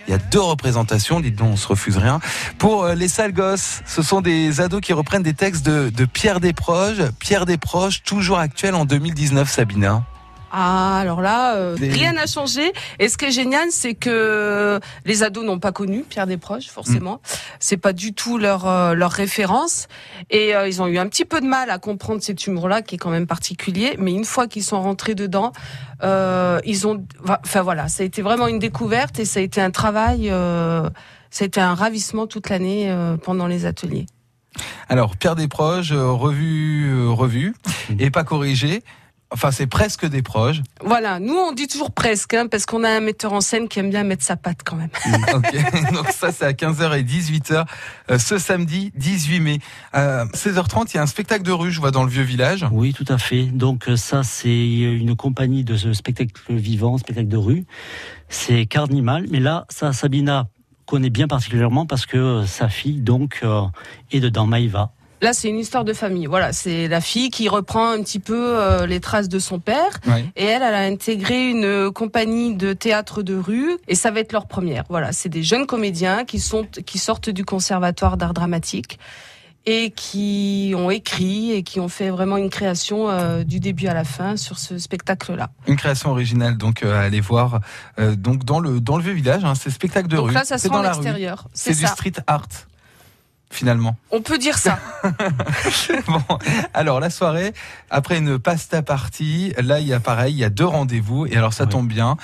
Il 0.07 0.11
y 0.11 0.13
a 0.13 0.19
deux 0.19 0.39
représentations, 0.39 1.19
dites 1.19 1.35
donc, 1.35 1.53
on 1.53 1.57
se 1.57 1.67
refuse 1.67 1.97
rien. 1.97 2.19
Pour 2.59 2.83
euh, 2.83 2.93
les 2.93 3.07
sales 3.07 3.33
gosses, 3.33 3.81
ce 3.87 4.03
sont 4.03 4.21
des 4.21 4.61
ados 4.61 4.81
qui 4.81 4.93
reprennent 4.93 5.23
des 5.23 5.33
textes 5.33 5.65
de, 5.65 5.89
de 5.89 6.05
Pierre 6.05 6.39
Desproges. 6.39 7.03
Pierre 7.19 7.45
Desproges, 7.45 8.03
toujours 8.03 8.37
actuel 8.37 8.75
en 8.75 8.85
2019, 8.85 9.49
Sabina. 9.49 10.03
Ah, 10.57 10.99
alors 10.99 11.21
là, 11.21 11.55
euh, 11.55 11.75
Des- 11.75 11.89
rien 11.89 12.13
n'a 12.13 12.27
changé. 12.27 12.71
Et 12.99 13.09
ce 13.09 13.17
qui 13.17 13.25
est 13.25 13.31
génial, 13.31 13.67
c'est 13.71 13.93
que 13.93 14.79
les 15.03 15.21
ados 15.23 15.43
n'ont 15.43 15.59
pas 15.59 15.73
connu 15.73 16.03
Pierre 16.07 16.27
Desproges, 16.27 16.69
forcément. 16.69 17.19
C'est 17.59 17.75
pas 17.75 17.91
du 17.91 18.13
tout 18.13 18.37
leur 18.37 18.65
euh, 18.65 18.93
leur 18.93 19.11
référence. 19.11 19.87
Et 20.29 20.55
euh, 20.55 20.69
ils 20.69 20.81
ont 20.81 20.87
eu 20.87 20.97
un 20.97 21.07
petit 21.07 21.25
peu 21.25 21.41
de 21.41 21.45
mal 21.45 21.69
à 21.69 21.77
comprendre 21.77 22.21
cet 22.21 22.47
humour-là, 22.47 22.81
qui 22.81 22.95
est 22.95 22.97
quand 22.97 23.09
même 23.09 23.27
particulier. 23.27 23.95
Mais 23.99 24.13
une 24.13 24.23
fois 24.23 24.47
qu'ils 24.47 24.63
sont 24.63 24.81
rentrés 24.81 25.13
dedans, 25.13 25.51
euh, 26.03 26.59
ils 26.65 26.87
ont, 26.87 27.05
enfin 27.27 27.61
voilà, 27.61 27.89
ça 27.89 28.03
a 28.03 28.05
été 28.05 28.21
vraiment 28.21 28.47
une 28.47 28.59
découverte 28.59 29.19
et 29.19 29.25
ça 29.25 29.41
a 29.41 29.43
été 29.43 29.59
un 29.59 29.71
travail. 29.71 30.29
Euh, 30.31 30.89
ça 31.31 31.43
a 31.43 31.47
été 31.47 31.59
un 31.59 31.73
ravissement 31.75 32.27
toute 32.27 32.47
l'année 32.47 32.89
euh, 32.89 33.17
pendant 33.17 33.47
les 33.47 33.65
ateliers. 33.65 34.05
Alors, 34.87 35.17
Pierre 35.17 35.35
Desproges, 35.35 35.91
revu, 35.91 37.09
revu, 37.09 37.53
et 37.99 38.09
pas 38.09 38.23
corrigé. 38.23 38.83
Enfin, 39.35 39.51
c'est 39.51 39.67
presque 39.67 40.05
des 40.05 40.21
proches. 40.21 40.61
Voilà, 40.81 41.19
nous 41.19 41.35
on 41.35 41.51
dit 41.51 41.67
toujours 41.67 41.91
presque, 41.91 42.33
hein, 42.33 42.47
parce 42.47 42.65
qu'on 42.65 42.85
a 42.85 42.89
un 42.89 43.01
metteur 43.01 43.33
en 43.33 43.41
scène 43.41 43.67
qui 43.67 43.79
aime 43.79 43.89
bien 43.89 44.05
mettre 44.05 44.23
sa 44.23 44.37
patte 44.37 44.59
quand 44.63 44.77
même. 44.77 44.89
Ok, 45.33 45.91
donc 45.93 46.07
ça 46.09 46.31
c'est 46.31 46.45
à 46.45 46.53
15h 46.53 46.97
et 46.97 47.03
18h 47.03 47.65
euh, 48.11 48.17
ce 48.17 48.37
samedi 48.37 48.93
18 48.95 49.39
mai. 49.41 49.59
Euh, 49.93 50.23
16h30, 50.27 50.91
il 50.93 50.95
y 50.95 50.99
a 50.99 51.03
un 51.03 51.05
spectacle 51.05 51.43
de 51.43 51.51
rue, 51.51 51.69
je 51.69 51.81
vois 51.81 51.91
dans 51.91 52.03
le 52.03 52.09
vieux 52.09 52.23
village. 52.23 52.65
Oui, 52.71 52.93
tout 52.93 53.05
à 53.09 53.17
fait. 53.17 53.43
Donc 53.43 53.89
euh, 53.89 53.97
ça, 53.97 54.23
c'est 54.23 54.49
une 54.49 55.17
compagnie 55.17 55.65
de 55.65 55.75
ce 55.75 55.91
spectacle 55.91 56.41
vivant, 56.49 56.97
spectacle 56.97 57.27
de 57.27 57.37
rue. 57.37 57.65
C'est 58.29 58.65
Carnimal, 58.65 59.25
mais 59.29 59.41
là, 59.41 59.65
ça, 59.69 59.91
Sabina 59.91 60.47
connaît 60.85 61.09
bien 61.09 61.27
particulièrement 61.27 61.85
parce 61.85 62.05
que 62.05 62.17
euh, 62.17 62.45
sa 62.45 62.69
fille, 62.69 63.01
donc, 63.01 63.39
euh, 63.43 63.63
est 64.11 64.19
dedans, 64.19 64.45
Maïva. 64.47 64.91
Là, 65.21 65.33
c'est 65.33 65.49
une 65.49 65.59
histoire 65.59 65.83
de 65.85 65.93
famille. 65.93 66.25
Voilà, 66.25 66.51
c'est 66.53 66.87
la 66.87 67.01
fille 67.01 67.29
qui 67.29 67.47
reprend 67.49 67.89
un 67.89 68.01
petit 68.01 68.19
peu 68.19 68.59
euh, 68.59 68.85
les 68.85 68.99
traces 68.99 69.29
de 69.29 69.39
son 69.39 69.59
père. 69.59 69.99
Et 70.35 70.43
elle, 70.45 70.61
elle 70.61 70.73
a 70.75 70.81
intégré 70.83 71.49
une 71.49 71.65
euh, 71.65 71.91
compagnie 71.91 72.55
de 72.55 72.73
théâtre 72.73 73.23
de 73.23 73.35
rue. 73.35 73.77
Et 73.87 73.95
ça 73.95 74.11
va 74.11 74.19
être 74.19 74.33
leur 74.33 74.45
première. 74.47 74.83
Voilà, 74.89 75.11
c'est 75.13 75.29
des 75.29 75.41
jeunes 75.43 75.65
comédiens 75.65 76.25
qui 76.25 76.39
sont 76.39 76.65
qui 76.85 76.99
sortent 76.99 77.29
du 77.29 77.45
conservatoire 77.45 78.17
d'art 78.17 78.33
dramatique 78.33 78.99
et 79.67 79.89
qui 79.89 80.73
ont 80.77 80.91
écrit 80.91 81.51
et 81.53 81.63
qui 81.63 81.79
ont 81.79 81.87
fait 81.87 82.11
vraiment 82.11 82.37
une 82.37 82.51
création 82.51 83.09
euh, 83.09 83.43
du 83.43 83.59
début 83.59 83.87
à 83.87 83.95
la 83.95 84.03
fin 84.03 84.37
sur 84.37 84.59
ce 84.59 84.77
spectacle-là. 84.77 85.49
Une 85.65 85.75
création 85.75 86.11
originale 86.11 86.55
donc 86.57 86.83
euh, 86.83 86.93
à 86.93 86.99
aller 87.01 87.19
voir 87.19 87.61
euh, 87.97 88.15
donc 88.15 88.43
dans 88.43 88.59
le 88.59 88.79
dans 88.79 88.97
le 88.97 89.03
vieux 89.03 89.13
village. 89.13 89.43
Hein, 89.43 89.55
c'est 89.55 89.71
spectacle 89.71 90.07
de 90.07 90.17
Donc 90.17 90.27
rue. 90.27 90.33
là, 90.35 90.43
ça 90.43 90.59
sera 90.59 90.73
dans 90.75 90.79
en 90.81 90.83
la 90.83 90.91
rue. 90.91 90.97
extérieur. 90.97 91.47
C'est 91.53 91.73
C'est 91.73 91.79
du 91.79 91.87
ça. 91.87 91.93
street 91.93 92.13
art 92.27 92.45
finalement. 93.49 93.97
On 94.11 94.21
peut 94.21 94.37
dire 94.37 94.57
ça. 94.57 94.79
bon, 96.07 96.21
alors 96.73 96.99
la 96.99 97.09
soirée 97.09 97.53
après 97.89 98.17
une 98.17 98.39
pasta 98.39 98.81
party, 98.81 99.53
là 99.61 99.79
il 99.79 99.87
y 99.87 99.93
a 99.93 99.99
pareil, 99.99 100.33
il 100.33 100.39
y 100.39 100.43
a 100.43 100.49
deux 100.49 100.65
rendez-vous 100.65 101.25
et 101.25 101.35
alors 101.37 101.53
ça 101.53 101.65
tombe 101.65 101.87
bien. 101.87 102.17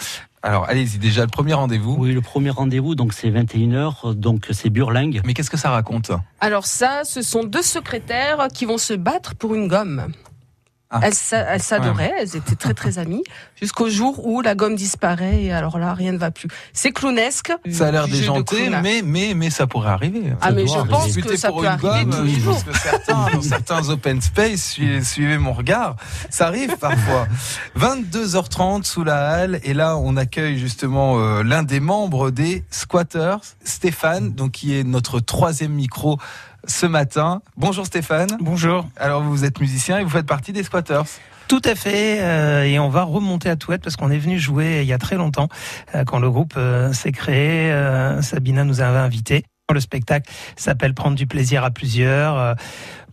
Alors 0.44 0.68
allez-y 0.68 0.98
déjà 0.98 1.22
le 1.22 1.28
premier 1.28 1.54
rendez-vous. 1.54 1.96
Oui, 2.00 2.14
le 2.14 2.22
premier 2.22 2.50
rendez-vous, 2.50 2.96
donc 2.96 3.14
c'est 3.14 3.30
21h, 3.30 4.16
donc 4.16 4.48
c'est 4.52 4.72
Burlingue. 4.72 5.22
Mais 5.24 5.36
qu'est-ce 5.36 5.52
que 5.52 5.58
ça 5.58 5.70
raconte? 5.70 6.12
Alors 6.40 6.66
ça, 6.66 7.02
ce 7.04 7.22
sont 7.22 7.44
deux 7.44 7.62
secrétaires 7.62 8.48
qui 8.52 8.66
vont 8.66 8.80
se 8.80 8.94
battre 8.94 9.36
pour 9.36 9.54
une 9.54 9.68
gomme. 9.68 10.12
Ah. 10.94 11.00
Elles 11.04 11.14
s'a- 11.14 11.38
elles 11.40 11.62
s'adoraient, 11.62 12.12
elles 12.20 12.36
étaient 12.36 12.56
très 12.56 12.74
très 12.74 13.00
amies, 13.00 13.24
jusqu'au 13.60 13.90
jour 13.90 14.26
où 14.26 14.42
la 14.42 14.56
gomme 14.56 14.76
disparaît 14.76 15.44
et 15.44 15.54
alors 15.54 15.80
là, 15.80 15.94
rien 15.94 16.12
ne 16.12 16.18
va 16.18 16.32
plus. 16.32 16.50
C'est 16.74 16.92
clownesque. 16.92 17.54
Ça 17.72 17.88
a 17.88 17.92
l'air 17.92 18.08
de 18.08 18.12
déjanté, 18.12 18.70
mais, 18.82 19.02
mais, 19.04 19.34
mais 19.34 19.50
ça 19.50 19.68
pourrait 19.68 19.90
arriver. 19.92 20.34
Ah, 20.42 20.48
Ça 20.48 20.52
mais 20.52 20.68
je 20.68 20.74
arriver. 20.74 20.90
pense 20.90 21.16
que 21.16 21.38
ça 21.38 21.48
pour 21.48 21.60
peut 21.62 21.66
une 21.68 21.72
arriver 21.72 22.04
gomme, 22.06 22.10
tous 22.16 22.24
les 22.24 22.34
je 22.34 22.40
jours. 22.42 22.54
pense 22.56 22.64
que 22.66 22.78
certains, 22.78 23.30
dans 23.34 23.42
certains 23.42 23.90
open 23.90 24.22
space, 24.22 24.62
suivez, 24.72 25.04
suivez 25.04 25.38
mon 25.38 25.54
regard, 25.54 25.96
ça 26.30 26.48
arrive 26.48 26.76
parfois. 26.78 27.26
22h30 27.78 28.84
sous 28.84 29.04
la 29.04 29.30
halle, 29.30 29.60
et 29.64 29.74
là 29.74 29.98
on 29.98 30.18
accueille 30.18 30.58
justement 30.58 31.20
euh, 31.20 31.44
l'un 31.44 31.64
des 31.64 31.80
membres 31.80 32.32
des 32.32 32.64
Squatters, 32.70 33.40
Stéphane, 33.64 34.32
donc 34.34 34.52
qui 34.52 34.78
est 34.78 34.84
notre 34.84 35.20
troisième 35.20 35.72
micro 35.74 36.18
ce 36.66 36.86
matin. 36.86 37.42
Bonjour 37.58 37.86
Stéphane. 37.86 38.30
Bonjour. 38.40 38.86
Alors 38.98 39.22
vous 39.24 39.46
êtes 39.46 39.60
musicien 39.60 40.00
et 40.00 40.04
vous 40.04 40.10
faites 40.10 40.28
partie 40.28 40.54
des 40.54 40.64
Squatters. 40.64 41.04
Tout 41.48 41.62
à 41.66 41.76
fait, 41.76 42.22
euh, 42.22 42.64
et 42.64 42.80
on 42.80 42.88
va 42.88 43.04
remonter 43.04 43.50
à 43.50 43.58
Touette 43.58 43.84
parce 43.84 43.98
qu'on 43.98 44.10
est 44.10 44.18
venu 44.18 44.40
jouer 44.40 44.80
il 44.84 44.88
y 44.88 44.94
a 44.94 44.98
très 44.98 45.18
longtemps, 45.18 45.50
euh, 45.96 46.06
quand 46.06 46.20
le 46.20 46.32
groupe 46.32 46.54
euh, 46.56 46.94
s'est 46.94 47.12
créé. 47.12 47.72
euh, 47.72 48.22
Sabina 48.22 48.64
nous 48.64 48.80
avait 48.80 49.00
invités. 49.00 49.44
Le 49.74 49.80
spectacle 49.80 50.32
s'appelle 50.56 50.94
Prendre 50.94 51.16
du 51.16 51.28
plaisir 51.28 51.64
à 51.64 51.72
plusieurs. 51.72 52.38
Euh, 52.38 52.54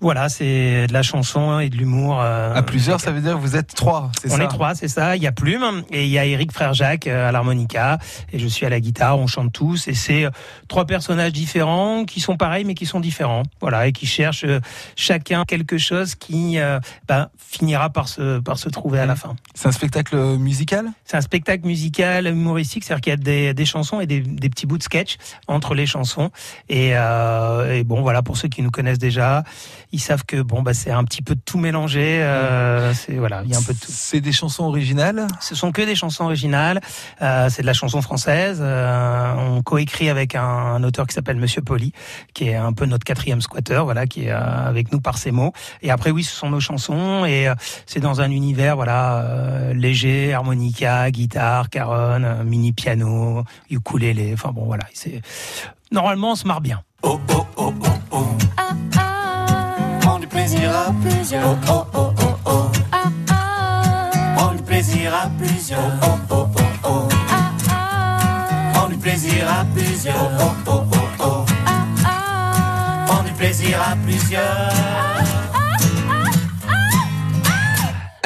voilà, 0.01 0.29
c'est 0.29 0.87
de 0.87 0.93
la 0.93 1.03
chanson 1.03 1.59
et 1.59 1.71
de 1.71 1.77
l'humour. 1.77 2.21
euh, 2.21 2.55
À 2.55 2.63
plusieurs, 2.63 3.01
ça 3.01 3.11
veut 3.11 3.21
dire 3.21 3.33
que 3.33 3.39
vous 3.41 3.57
êtes 3.57 3.75
trois, 3.75 4.13
c'est 4.23 4.31
on 4.31 4.37
ça 4.37 4.45
est 4.45 4.49
trois, 4.49 4.75
c'est 4.77 4.87
ça. 4.87 5.17
Il 5.17 5.23
y 5.25 5.27
a 5.27 5.33
Plume 5.33 5.83
et 5.91 6.05
il 6.05 6.11
y 6.11 6.19
a 6.21 6.25
Eric 6.25 6.53
Frère 6.53 6.73
Jacques 6.73 7.09
euh, 7.09 7.29
à 7.29 7.33
l'harmonica 7.33 7.99
et 8.33 8.39
je 8.39 8.47
suis 8.47 8.65
à 8.65 8.69
la 8.69 8.79
guitare. 8.79 9.19
On 9.19 9.27
chante 9.27 9.53
tous 9.53 9.89
et 9.89 9.95
c'est 9.95 10.27
trois 10.69 10.85
personnages 10.85 11.33
différents 11.33 12.05
qui 12.05 12.21
sont 12.21 12.37
pareils 12.37 12.65
mais 12.65 12.75
qui 12.75 12.87
sont 12.87 13.01
différents. 13.01 13.43
Voilà 13.61 13.89
et 13.89 13.93
qui 13.93 14.07
cherchent 14.07 14.47
chacun 14.95 15.45
quelque 15.45 15.79
chose 15.79 16.15
qui 16.15 16.61
euh, 16.61 16.79
ben, 17.09 17.29
finira 17.51 17.89
par 17.89 18.09
se 18.09 18.41
par 18.41 18.59
se 18.59 18.69
trouver 18.69 19.01
à 19.01 19.07
la 19.07 19.17
fin. 19.17 19.35
C'est 19.55 19.69
un 19.69 19.73
spectacle 19.73 20.17
musical? 20.37 20.91
C'est 21.07 21.17
un 21.17 21.23
spectacle 21.23 21.67
musical 21.67 22.27
humoristique, 22.27 22.85
c'est-à-dire 22.85 23.01
qu'il 23.01 23.11
y 23.11 23.15
a 23.15 23.17
des, 23.17 23.55
des 23.55 23.65
chansons 23.65 24.01
et 24.01 24.07
des, 24.07 24.21
des 24.21 24.51
petits 24.51 24.67
bouts 24.67 24.77
de 24.77 24.83
sketch 24.83 25.17
entre 25.47 25.75
les 25.75 25.87
chansons. 25.87 26.31
Et, 26.69 26.91
euh, 26.93 27.75
et 27.75 27.85
bon, 27.85 28.03
voilà, 28.03 28.21
pour 28.21 28.37
ceux 28.37 28.49
qui 28.49 28.61
nous 28.61 28.71
connaissent 28.71 28.99
déjà, 28.99 29.45
ils 29.93 30.01
savent 30.01 30.25
que 30.27 30.43
bon, 30.43 30.61
bah, 30.61 30.75
c'est 30.75 30.91
un 30.91 31.05
petit 31.05 31.23
peu 31.23 31.35
de 31.35 31.41
tout 31.43 31.59
mélangé. 31.59 32.23
Euh, 32.23 32.93
c'est 32.93 33.15
voilà, 33.15 33.41
il 33.45 33.51
y 33.51 33.55
a 33.55 33.59
un 33.59 33.63
peu 33.63 33.73
de 33.73 33.79
tout. 33.79 33.87
C'est 33.89 34.21
des 34.21 34.33
chansons 34.33 34.65
originales? 34.65 35.27
Ce 35.41 35.55
sont 35.55 35.73
que 35.73 35.81
des 35.81 35.95
chansons 35.95 36.25
originales. 36.25 36.81
Euh, 37.23 37.49
c'est 37.49 37.63
de 37.63 37.67
la 37.67 37.73
chanson 37.73 38.03
française. 38.03 38.59
Euh, 38.61 39.35
on 39.39 39.63
coécrit 39.63 40.11
avec 40.11 40.35
un, 40.35 40.43
un 40.43 40.85
auteur 40.85 41.07
qui 41.07 41.15
s'appelle 41.15 41.39
Monsieur 41.39 41.63
Poli, 41.63 41.93
qui 42.35 42.49
est 42.49 42.57
un 42.57 42.75
peu 42.75 42.85
notre 42.85 43.05
quatrième 43.05 43.41
squatter, 43.41 43.81
voilà, 43.85 44.07
qui 44.07 44.25
est 44.25 44.33
euh, 44.33 44.69
avec 44.69 44.93
nous 44.93 45.01
par 45.01 45.17
ses 45.17 45.31
mots. 45.31 45.55
Et 45.81 45.91
après, 45.91 46.11
oui, 46.11 46.25
ce 46.25 46.35
sont 46.35 46.51
nos 46.51 46.61
chansons 46.61 47.25
et 47.25 47.38
euh, 47.47 47.55
c'est 47.87 48.01
dans 48.01 48.21
un 48.21 48.31
univers, 48.31 48.75
voilà, 48.75 49.19
euh, 49.19 49.75
léger, 49.75 50.33
harmonica, 50.33 51.11
guitare, 51.11 51.71
caronne, 51.71 52.25
euh, 52.25 52.43
mini 52.45 52.73
piano, 52.73 53.45
ukulélé. 53.71 54.33
Enfin 54.35 54.51
bon, 54.53 54.65
voilà, 54.65 54.85
c'est 54.93 55.21
normalement 55.93 56.33
on 56.33 56.35
se 56.35 56.47
marre 56.47 56.61
bien. 56.61 56.83
Prends 60.01 60.19
du 60.19 60.27
plaisir 60.27 60.71
à 60.75 60.93
plusieurs. 61.01 61.57
Oh, 61.69 61.85
oh, 61.95 62.13
oh, 62.21 62.35
oh, 62.47 62.47
oh. 62.47 62.71
Prends 64.37 64.55
du 64.55 64.63
plaisir 64.63 65.15
à 65.15 65.29
plusieurs. 65.39 65.81
Oh, 66.03 66.19
oh, 66.31 66.47
oh, 66.57 66.63
oh. 66.85 67.09
Prends 68.73 68.89
du 68.89 68.97
plaisir 68.97 69.49
à 69.49 69.65
plusieurs. 69.75 70.17
Oh, 70.41 70.53
oh, 70.67 70.83
oh, 70.93 70.97
oh. 71.21 71.45
Prends 73.07 73.23
du 73.23 73.33
plaisir 73.33 73.81
à 73.81 73.97
plusieurs. 74.05 74.78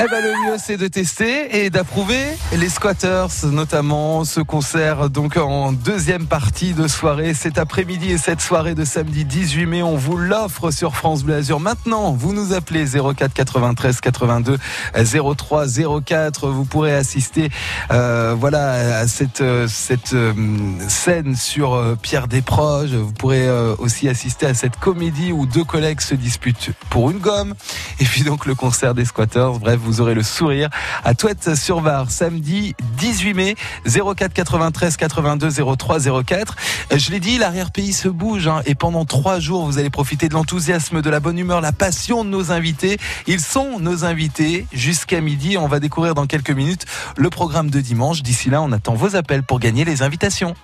Eh 0.05 0.09
ben, 0.09 0.21
le 0.21 0.33
mieux, 0.51 0.57
c'est 0.59 0.77
de 0.77 0.89
tester 0.89 1.65
et 1.65 1.71
d'approuver 1.71 2.25
les 2.57 2.69
squatters, 2.69 3.45
notamment 3.45 4.25
ce 4.25 4.41
concert 4.41 5.11
donc 5.11 5.37
en 5.37 5.71
deuxième 5.71 6.27
partie 6.27 6.73
de 6.73 6.89
soirée 6.89 7.35
cet 7.35 7.57
après-midi 7.57 8.11
et 8.11 8.19
cette 8.19 8.41
soirée 8.41 8.75
de 8.75 8.85
samedi 8.85 9.25
18 9.25 9.67
mai. 9.67 9.83
On 9.85 9.95
vous 9.95 10.17
l'offre 10.17 10.73
sur 10.73 10.97
France 10.97 11.23
Bleu. 11.23 11.41
Maintenant, 11.61 12.11
vous 12.13 12.33
nous 12.33 12.53
appelez 12.53 12.85
04 12.85 13.33
93 13.33 14.01
82 14.01 14.59
03 15.37 15.67
04. 16.05 16.49
Vous 16.49 16.65
pourrez 16.65 16.95
assister, 16.95 17.51
euh, 17.93 18.35
voilà, 18.37 18.99
à 18.99 19.07
cette 19.07 19.41
euh, 19.41 19.69
cette 19.69 20.15
euh, 20.15 20.33
scène 20.89 21.37
sur 21.37 21.75
euh, 21.75 21.95
Pierre 22.01 22.27
Desproges. 22.27 22.95
Vous 22.95 23.13
pourrez 23.13 23.47
euh, 23.47 23.77
aussi 23.79 24.09
assister 24.09 24.47
à 24.47 24.55
cette 24.55 24.81
comédie 24.81 25.31
où 25.31 25.47
deux 25.47 25.65
collègues 25.65 26.01
se 26.01 26.17
disputent 26.17 26.71
pour 26.91 27.13
une 27.13 27.19
gomme. 27.19 27.55
Et 28.01 28.05
puis 28.05 28.25
donc 28.25 28.47
le 28.47 28.57
concert 28.57 28.95
des 28.95 29.05
squatters. 29.05 29.61
Bref, 29.61 29.79
vous 29.93 30.01
aurez 30.01 30.15
le 30.15 30.23
sourire 30.23 30.71
à 31.05 31.13
Touette-sur-Var 31.13 32.11
samedi 32.11 32.75
18 32.97 33.35
mai 33.35 33.57
04 33.85 34.33
93 34.33 34.97
82 34.97 35.51
03 35.77 35.99
04. 36.25 36.57
Je 36.97 37.11
l'ai 37.11 37.21
dit, 37.21 37.37
l'arrière-pays 37.37 37.93
se 37.93 38.09
bouge 38.09 38.49
hein, 38.49 38.63
et 38.65 38.75
pendant 38.75 39.05
trois 39.05 39.39
jours, 39.39 39.67
vous 39.67 39.79
allez 39.79 39.91
profiter 39.91 40.31
de 40.31 40.35
l'enthousiasme, 40.35 41.03
de 41.03 41.11
la 41.11 41.21
bonne 41.21 41.39
humeur, 41.39 41.61
la 41.61 41.73
passion 41.73 42.25
de 42.25 42.31
nos 42.31 42.53
invités. 42.53 42.97
Ils 43.27 43.43
sont 43.43 43.81
nos 43.81 44.07
invités 44.07 44.67
jusqu'à 44.73 45.21
midi. 45.21 45.59
On 45.59 45.69
va 45.69 45.79
découvrir 45.79 46.15
dans 46.15 46.27
quelques 46.27 46.53
minutes 46.53 46.87
le 47.19 47.29
programme 47.29 47.69
de 47.69 47.81
dimanche. 47.81 48.23
D'ici 48.23 48.49
là, 48.49 48.63
on 48.63 48.73
attend 48.73 48.95
vos 48.95 49.15
appels 49.15 49.43
pour 49.43 49.61
gagner 49.61 49.85
les 49.85 50.01
invitations. 50.01 50.55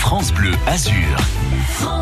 France 0.00 0.32
Bleu 0.32 0.50
Azur. 0.66 2.01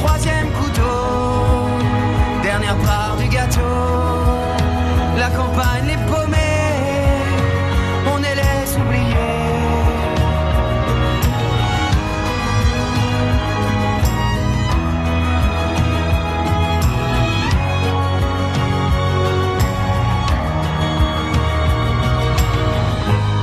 troisième 0.00 0.50
couteau, 0.52 0.82
dernière 2.42 2.76
part 2.78 3.16
du 3.18 3.28
gâteau. 3.28 3.60
La 5.18 5.28
campagne 5.30 5.86
les 5.86 6.00
paumés, 6.10 6.36
on 8.12 8.16
les 8.18 8.68
oubliés. 8.80 9.16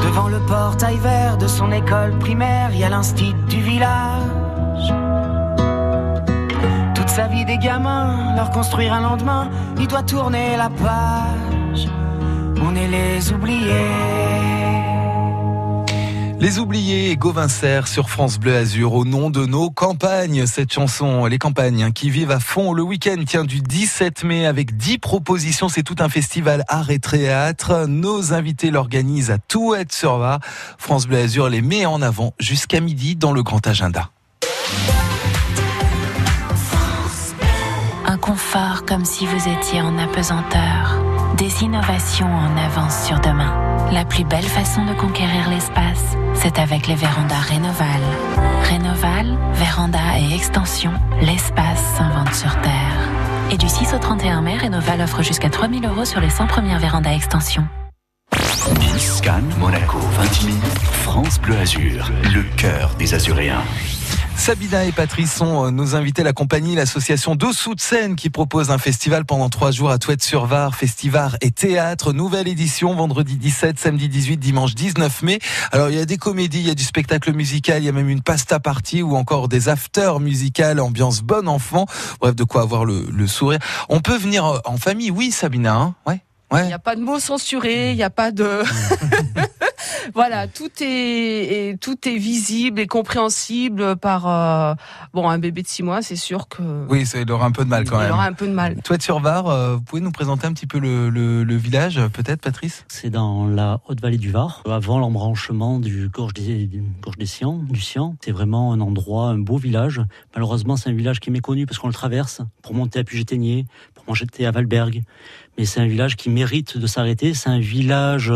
Devant 0.03 0.27
le 0.29 0.39
portail 0.39 0.97
vert 0.97 1.37
de 1.37 1.47
son 1.47 1.71
école 1.71 2.17
primaire, 2.19 2.69
il 2.73 2.79
y 2.79 2.83
a 2.83 2.89
l'instit 2.89 3.35
du 3.47 3.61
village. 3.61 5.06
Sa 7.17 7.27
vie 7.27 7.45
des 7.45 7.57
gamins, 7.57 8.35
leur 8.35 8.51
construire 8.51 8.93
un 8.93 9.01
lendemain, 9.01 9.49
il 9.79 9.87
doit 9.87 10.03
tourner 10.03 10.55
la 10.55 10.69
page. 10.69 11.87
On 12.61 12.75
est 12.75 12.87
les 12.87 13.33
oubliés. 13.33 13.73
Les 16.39 16.59
oubliés, 16.59 17.17
Gauvin 17.17 17.47
Serre 17.47 17.87
sur 17.87 18.11
France 18.11 18.37
Bleu 18.37 18.55
Azur 18.55 18.93
au 18.93 19.03
nom 19.03 19.31
de 19.31 19.47
nos 19.47 19.71
campagnes. 19.71 20.45
Cette 20.45 20.71
chanson, 20.71 21.25
les 21.25 21.39
campagnes 21.39 21.85
hein, 21.85 21.91
qui 21.91 22.11
vivent 22.11 22.29
à 22.29 22.39
fond 22.39 22.71
le 22.71 22.83
week-end 22.83 23.23
tient 23.25 23.45
du 23.45 23.61
17 23.61 24.23
mai 24.23 24.45
avec 24.45 24.77
10 24.77 24.99
propositions. 24.99 25.69
C'est 25.69 25.81
tout 25.81 25.95
un 25.97 26.09
festival 26.09 26.65
art 26.67 26.91
et 26.91 26.99
théâtre. 26.99 27.87
Nos 27.87 28.31
invités 28.31 28.69
l'organisent 28.69 29.31
à 29.31 29.39
Touette-sur-Var. 29.39 30.39
France 30.77 31.07
Bleu 31.07 31.17
Azur 31.17 31.49
les 31.49 31.63
met 31.63 31.87
en 31.87 32.03
avant 32.03 32.35
jusqu'à 32.37 32.79
midi 32.79 33.15
dans 33.15 33.31
le 33.31 33.41
grand 33.41 33.65
agenda. 33.65 34.11
Confort 38.27 38.83
comme 38.85 39.05
si 39.05 39.25
vous 39.25 39.47
étiez 39.47 39.81
en 39.81 39.97
apesanteur. 39.97 41.01
Des 41.37 41.63
innovations 41.63 42.27
en 42.27 42.57
avance 42.57 43.05
sur 43.05 43.21
demain. 43.21 43.55
La 43.93 44.03
plus 44.03 44.25
belle 44.25 44.43
façon 44.43 44.83
de 44.83 44.93
conquérir 44.93 45.49
l'espace, 45.49 46.17
c'est 46.33 46.59
avec 46.59 46.87
les 46.87 46.95
vérandas 46.95 47.39
Rénoval. 47.39 48.01
Rénoval, 48.63 49.37
véranda 49.53 50.19
et 50.19 50.35
extension, 50.35 50.91
l'espace 51.21 51.81
s'invente 51.95 52.33
sur 52.33 52.53
Terre. 52.59 52.97
Et 53.49 53.55
du 53.55 53.69
6 53.69 53.93
au 53.93 53.97
31 53.97 54.41
mai, 54.41 54.57
Rénoval 54.57 54.99
offre 54.99 55.23
jusqu'à 55.23 55.49
3000 55.49 55.85
euros 55.85 56.03
sur 56.03 56.19
les 56.19 56.29
100 56.29 56.47
premières 56.47 56.79
vérandas 56.79 57.13
extension. 57.13 57.65
Cannes, 59.23 59.53
Monaco, 59.57 59.99
20 59.99 60.33
000. 60.41 60.57
France 61.03 61.39
Bleu 61.39 61.57
Azur, 61.57 62.11
le 62.33 62.43
cœur 62.57 62.91
des 62.99 63.13
Azuréens. 63.13 63.63
Sabina 64.37 64.85
et 64.85 64.91
Patrice 64.91 65.33
sont 65.33 65.65
euh, 65.65 65.71
nos 65.71 65.95
invités, 65.95 66.23
la 66.23 66.31
compagnie, 66.31 66.75
l'association 66.75 67.35
Dessous 67.35 67.75
de 67.75 67.81
scène 67.81 68.15
qui 68.15 68.29
propose 68.29 68.71
un 68.71 68.77
festival 68.77 69.25
pendant 69.25 69.49
trois 69.49 69.71
jours 69.71 69.89
à 69.89 69.97
Touette-sur-Var, 69.97 70.73
festival 70.73 71.37
et 71.41 71.51
théâtre, 71.51 72.13
nouvelle 72.13 72.47
édition, 72.47 72.95
vendredi 72.95 73.35
17, 73.35 73.77
samedi 73.77 74.07
18, 74.07 74.37
dimanche 74.37 74.73
19 74.73 75.23
mai. 75.23 75.39
Alors 75.71 75.89
il 75.89 75.97
y 75.97 75.99
a 75.99 76.05
des 76.05 76.17
comédies, 76.17 76.59
il 76.59 76.67
y 76.67 76.71
a 76.71 76.75
du 76.75 76.83
spectacle 76.83 77.33
musical, 77.33 77.81
il 77.81 77.85
y 77.85 77.89
a 77.89 77.91
même 77.91 78.09
une 78.09 78.21
pasta 78.21 78.59
party 78.59 79.01
ou 79.01 79.15
encore 79.17 79.49
des 79.49 79.67
afters 79.67 80.19
musicales, 80.19 80.79
ambiance 80.79 81.21
bon 81.21 81.49
enfant. 81.49 81.85
Bref, 82.21 82.35
de 82.35 82.43
quoi 82.45 82.61
avoir 82.61 82.85
le, 82.85 83.05
le 83.11 83.27
sourire. 83.27 83.59
On 83.89 83.99
peut 83.99 84.17
venir 84.17 84.45
euh, 84.45 84.59
en 84.63 84.77
famille, 84.77 85.11
oui 85.11 85.31
Sabina, 85.31 85.75
hein 85.75 85.95
ouais. 86.05 86.21
Il 86.53 86.67
n'y 86.67 86.73
a 86.73 86.79
pas 86.79 86.95
de 86.95 87.01
mots 87.01 87.19
censurés, 87.19 87.91
il 87.91 87.97
n'y 87.97 88.03
a 88.03 88.09
pas 88.09 88.31
de. 88.31 88.63
voilà, 90.13 90.47
tout 90.47 90.69
est, 90.81 91.69
et 91.69 91.77
tout 91.77 92.07
est 92.07 92.17
visible 92.17 92.79
et 92.79 92.87
compréhensible 92.87 93.95
par 93.97 94.27
euh, 94.27 94.73
bon 95.13 95.29
un 95.29 95.39
bébé 95.39 95.61
de 95.61 95.67
six 95.67 95.83
mois, 95.83 96.01
c'est 96.01 96.15
sûr 96.15 96.47
que. 96.47 96.85
Oui, 96.89 97.05
ça 97.05 97.19
il 97.19 97.31
aura 97.31 97.45
un 97.45 97.51
peu 97.51 97.63
de 97.63 97.69
mal 97.69 97.83
quand 97.89 97.99
il 97.99 98.03
même. 98.03 98.11
aura 98.13 98.25
un 98.25 98.33
peu 98.33 98.47
de 98.47 98.53
mal. 98.53 98.81
Toi 98.83 98.97
sur 98.99 99.19
Var, 99.19 99.47
euh, 99.47 99.75
vous 99.75 99.81
pouvez 99.81 100.01
nous 100.01 100.11
présenter 100.11 100.47
un 100.47 100.53
petit 100.53 100.67
peu 100.67 100.79
le, 100.79 101.09
le, 101.09 101.43
le 101.43 101.55
village, 101.55 101.99
peut-être, 102.13 102.41
Patrice? 102.41 102.85
C'est 102.87 103.09
dans 103.09 103.47
la 103.47 103.79
haute 103.87 104.01
vallée 104.01 104.17
du 104.17 104.31
Var, 104.31 104.63
avant 104.69 104.99
l'embranchement 104.99 105.79
du 105.79 106.09
gorge 106.09 106.33
des, 106.33 106.65
du 106.65 106.83
gorge 107.01 107.17
des 107.17 107.25
Sians, 107.25 107.59
du 107.69 107.81
Sian. 107.81 108.15
C'est 108.23 108.31
vraiment 108.31 108.73
un 108.73 108.81
endroit, 108.81 109.27
un 109.27 109.37
beau 109.37 109.57
village. 109.57 110.01
Malheureusement, 110.33 110.77
c'est 110.77 110.89
un 110.89 110.93
village 110.93 111.19
qui 111.19 111.29
est 111.29 111.33
méconnu 111.33 111.65
parce 111.65 111.79
qu'on 111.79 111.87
le 111.87 111.93
traverse 111.93 112.41
pour 112.61 112.73
monter 112.73 112.99
à 112.99 113.03
Puget-Ténier, 113.03 113.65
pour 113.93 114.03
monter 114.07 114.45
à 114.45 114.51
Valberg. 114.51 115.03
Mais 115.57 115.65
c'est 115.65 115.79
un 115.79 115.87
village 115.87 116.15
qui 116.15 116.29
mérite 116.29 116.77
de 116.77 116.87
s'arrêter. 116.87 117.33
C'est 117.33 117.49
un 117.49 117.59
village 117.59 118.31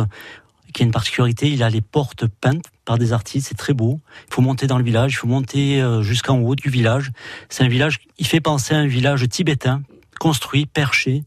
qui 0.73 0.83
a 0.83 0.85
une 0.85 0.91
particularité, 0.91 1.49
il 1.49 1.63
a 1.63 1.69
les 1.69 1.81
portes 1.81 2.27
peintes 2.27 2.65
par 2.85 2.97
des 2.97 3.13
artistes, 3.13 3.47
c'est 3.49 3.57
très 3.57 3.73
beau. 3.73 3.99
Il 4.29 4.33
faut 4.33 4.41
monter 4.41 4.67
dans 4.67 4.77
le 4.77 4.83
village, 4.83 5.13
il 5.13 5.15
faut 5.15 5.27
monter 5.27 5.81
euh, 5.81 6.01
jusqu'en 6.01 6.39
haut 6.39 6.55
du 6.55 6.69
village. 6.69 7.11
C'est 7.49 7.63
un 7.63 7.67
village, 7.67 7.99
il 8.17 8.25
fait 8.25 8.41
penser 8.41 8.73
à 8.73 8.79
un 8.79 8.87
village 8.87 9.27
tibétain, 9.29 9.83
construit, 10.19 10.65
perché. 10.65 11.23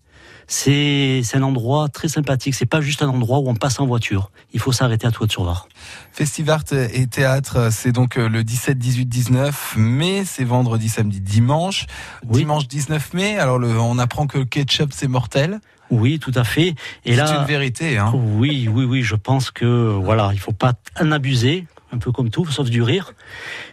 C'est 0.46 1.22
un 1.32 1.42
endroit 1.42 1.88
très 1.88 2.08
sympathique. 2.08 2.54
C'est 2.54 2.66
pas 2.66 2.82
juste 2.82 3.02
un 3.02 3.08
endroit 3.08 3.38
où 3.38 3.48
on 3.48 3.54
passe 3.54 3.80
en 3.80 3.86
voiture. 3.86 4.30
Il 4.52 4.60
faut 4.60 4.72
s'arrêter 4.72 5.06
à 5.06 5.10
Toit-sur-Var. 5.10 5.68
Festivart 6.12 6.64
et 6.72 7.06
théâtre, 7.06 7.70
c'est 7.72 7.92
donc 7.92 8.18
euh, 8.18 8.28
le 8.28 8.44
17, 8.44 8.78
18, 8.78 9.06
19 9.06 9.74
mai, 9.76 10.24
c'est 10.26 10.44
vendredi, 10.44 10.88
samedi, 10.88 11.20
dimanche. 11.20 11.86
Dimanche 12.24 12.68
19 12.68 13.14
mai, 13.14 13.38
alors 13.38 13.58
le, 13.58 13.78
on 13.78 13.98
apprend 13.98 14.26
que 14.26 14.38
le 14.38 14.44
ketchup 14.44 14.92
c'est 14.92 15.08
mortel. 15.08 15.60
Oui, 15.90 16.18
tout 16.18 16.32
à 16.34 16.44
fait. 16.44 16.74
Et 17.04 17.10
C'est 17.12 17.16
là, 17.16 17.40
une 17.40 17.46
vérité, 17.46 17.98
hein. 17.98 18.12
Oui, 18.14 18.68
oui, 18.72 18.84
oui. 18.84 19.02
Je 19.02 19.14
pense 19.14 19.50
que 19.50 19.64
voilà, 20.00 20.30
il 20.32 20.38
faut 20.40 20.52
pas 20.52 20.72
en 21.00 21.12
abuser, 21.12 21.66
un 21.92 21.98
peu 21.98 22.10
comme 22.12 22.30
tout, 22.30 22.46
sauf 22.46 22.68
du 22.70 22.82
rire. 22.82 23.12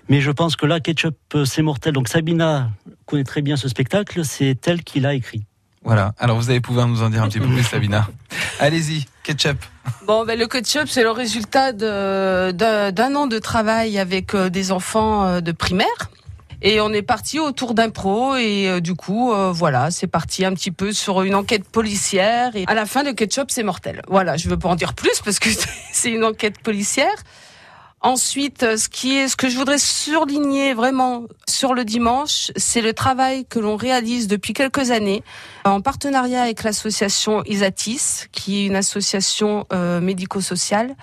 Mais 0.10 0.22
je 0.22 0.30
pense 0.32 0.56
que 0.56 0.66
là, 0.66 0.80
Ketchup, 0.80 1.16
euh, 1.36 1.46
c'est 1.46 1.62
mortel. 1.62 1.94
Donc 1.94 2.08
Sabina 2.10 2.70
connaît 3.06 3.24
très 3.24 3.42
bien 3.42 3.56
ce 3.56 3.68
spectacle. 3.70 4.24
C'est 4.26 4.68
elle 4.68 4.84
qui 4.84 5.00
l'a 5.00 5.14
écrit. 5.14 5.44
Voilà. 5.84 6.14
Alors 6.20 6.38
vous 6.38 6.52
allez 6.52 6.62
pouvoir 6.62 6.88
nous 6.88 7.02
en 7.02 7.10
dire 7.10 7.24
un 7.24 7.28
petit 7.28 7.40
peu 7.40 7.48
plus, 7.48 7.64
Sabina. 7.64 8.08
Allez-y, 8.60 9.06
ketchup. 9.24 9.58
Bon, 10.06 10.26
ben, 10.26 10.38
le 10.38 10.46
ketchup, 10.46 10.88
c'est 10.88 11.02
le 11.02 11.10
résultat 11.10 11.74
de- 11.74 12.52
d'un 12.52 12.92
d'un 12.92 13.16
an 13.16 13.26
de 13.26 13.40
travail 13.40 13.98
avec 13.98 14.36
euh, 14.36 14.50
des 14.50 14.72
enfants 14.72 15.26
euh, 15.26 15.42
de 15.42 15.52
primaire. 15.52 15.88
Et 16.62 16.80
on 16.80 16.94
est 16.94 17.02
parti 17.02 17.40
autour 17.40 17.74
d'un 17.74 17.90
pro 17.90 18.36
et 18.36 18.68
euh, 18.68 18.80
du 18.82 18.94
coup, 18.94 19.34
euh, 19.34 19.52
voilà, 19.52 19.90
c'est 19.90 20.08
parti 20.08 20.46
un 20.46 20.54
petit 20.54 20.70
peu 20.70 20.94
sur 20.94 21.24
une 21.24 21.34
enquête 21.34 21.68
policière. 21.68 22.56
Et 22.56 22.66
à 22.68 22.76
la 22.76 22.86
fin, 22.86 23.04
le 23.04 23.14
ketchup, 23.14 23.50
c'est 23.50 23.64
mortel. 23.64 24.04
Voilà, 24.08 24.38
je 24.38 24.48
veux 24.48 24.58
pas 24.58 24.70
en 24.70 24.76
dire 24.76 24.94
plus 24.94 25.22
parce 25.26 25.40
que 25.40 25.50
c'est 25.92 26.12
une 26.12 26.24
enquête 26.24 26.60
policière. 26.60 27.16
Ensuite, 28.04 28.78
ce 28.78 28.90
qui 28.90 29.16
est, 29.16 29.28
ce 29.28 29.36
que 29.36 29.48
je 29.48 29.58
voudrais 29.58 29.78
surligner 29.78 30.74
vraiment 30.74 31.26
sur 31.48 31.76
le 31.76 31.86
dimanche, 31.86 32.52
c'est 32.56 32.82
le 32.82 32.94
travail 32.94 33.46
que 33.46 33.60
l'on 33.60 33.76
réalise 33.76 34.28
depuis 34.28 34.54
quelques 34.54 34.90
années 34.90 35.24
en 35.66 35.82
partenariat 35.82 36.42
avec 36.42 36.64
l'association 36.64 37.44
Isatis, 37.46 38.28
qui 38.32 38.62
est 38.62 38.66
une 38.66 38.76
association 38.76 39.68
euh, 39.72 40.02
médico-sociale. 40.02 40.96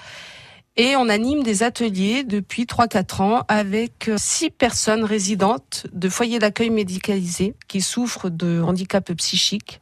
Et 0.80 0.94
on 0.94 1.08
anime 1.08 1.42
des 1.42 1.64
ateliers 1.64 2.22
depuis 2.22 2.62
3-4 2.62 3.22
ans 3.22 3.42
avec 3.48 4.08
euh, 4.08 4.14
six 4.16 4.50
personnes 4.50 5.02
résidentes 5.02 5.88
de 5.92 6.08
foyers 6.08 6.38
d'accueil 6.38 6.70
médicalisés 6.70 7.54
qui 7.66 7.80
souffrent 7.80 8.30
de 8.30 8.62
handicap 8.62 9.12
psychique. 9.14 9.80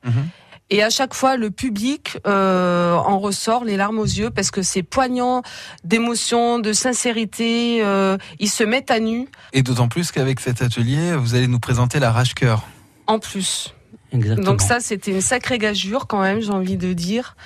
Et 0.70 0.82
à 0.82 0.88
chaque 0.88 1.12
fois, 1.12 1.37
le 1.37 1.50
public 1.50 2.16
euh, 2.26 2.94
en 2.94 3.18
ressort 3.18 3.64
les 3.64 3.76
larmes 3.76 3.98
aux 3.98 4.04
yeux 4.04 4.30
parce 4.30 4.50
que 4.50 4.62
c'est 4.62 4.82
poignant 4.82 5.42
d'émotion, 5.85 6.59
de 6.59 6.72
sincérité. 6.72 7.85
euh, 7.85 8.16
ils 8.40 8.48
se 8.48 8.64
mettent 8.64 8.90
à 8.90 8.98
nu. 8.98 9.28
Et 9.52 9.62
d'autant 9.62 9.88
plus 9.88 10.11
qu'avec 10.11 10.40
cet 10.40 10.62
atelier, 10.62 11.14
vous 11.14 11.35
allez 11.35 11.46
nous 11.46 11.61
présenter 11.61 12.00
la 12.00 12.11
rage-cœur. 12.11 12.66
En 13.06 13.18
plus. 13.18 13.74
Exactement. 14.12 14.50
Donc 14.50 14.62
ça, 14.62 14.80
c'était 14.80 15.11
une 15.11 15.20
sacrée 15.20 15.59
gageure 15.59 16.06
quand 16.06 16.22
même, 16.22 16.40
j'ai 16.40 16.50
envie 16.50 16.78
de 16.78 16.94
dire. 16.94 17.37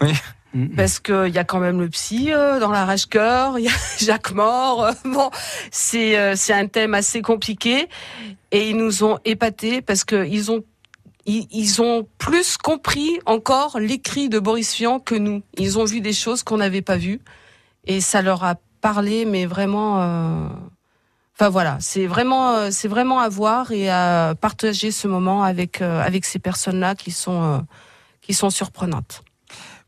Oui. 0.00 0.12
Parce 0.76 0.98
qu'il 0.98 1.28
y 1.28 1.38
a 1.38 1.44
quand 1.44 1.58
même 1.60 1.78
le 1.78 1.88
psy 1.88 2.32
euh, 2.32 2.58
dans 2.58 2.70
la 2.70 2.86
rage 2.86 3.06
cœur, 3.06 3.58
il 3.58 3.66
y 3.66 3.68
a 3.68 3.72
Jacques 3.98 4.32
Mort. 4.32 4.84
euh, 4.84 4.92
bon, 5.04 5.30
c'est 5.70 6.18
euh, 6.18 6.34
un 6.50 6.66
thème 6.66 6.94
assez 6.94 7.20
compliqué 7.20 7.88
et 8.50 8.70
ils 8.70 8.76
nous 8.76 9.04
ont 9.04 9.18
épatés 9.24 9.82
parce 9.82 10.04
que 10.04 10.26
ils 10.26 10.50
ont 10.50 10.64
ils, 11.26 11.82
ont 11.82 12.08
plus 12.16 12.56
compris 12.56 13.20
encore 13.26 13.78
l'écrit 13.78 14.30
de 14.30 14.38
Boris 14.38 14.74
Vian 14.76 14.98
que 14.98 15.14
nous. 15.14 15.42
Ils 15.58 15.78
ont 15.78 15.84
vu 15.84 16.00
des 16.00 16.14
choses 16.14 16.42
qu'on 16.42 16.56
n'avait 16.56 16.80
pas 16.80 16.96
vues 16.96 17.20
et 17.84 18.00
ça 18.00 18.22
leur 18.22 18.42
a 18.44 18.54
parlé, 18.80 19.26
mais 19.26 19.44
vraiment. 19.44 20.00
euh, 20.00 20.48
Enfin 21.34 21.50
voilà, 21.50 21.76
c'est 21.80 22.06
vraiment, 22.06 22.68
c'est 22.72 22.88
vraiment 22.88 23.20
à 23.20 23.28
voir 23.28 23.70
et 23.70 23.88
à 23.88 24.34
partager 24.40 24.90
ce 24.90 25.06
moment 25.06 25.44
avec 25.44 25.82
avec 25.82 26.24
ces 26.24 26.40
personnes-là 26.40 26.96
qui 26.96 27.12
sont 27.12 27.64
qui 28.22 28.34
sont 28.34 28.50
surprenantes. 28.50 29.22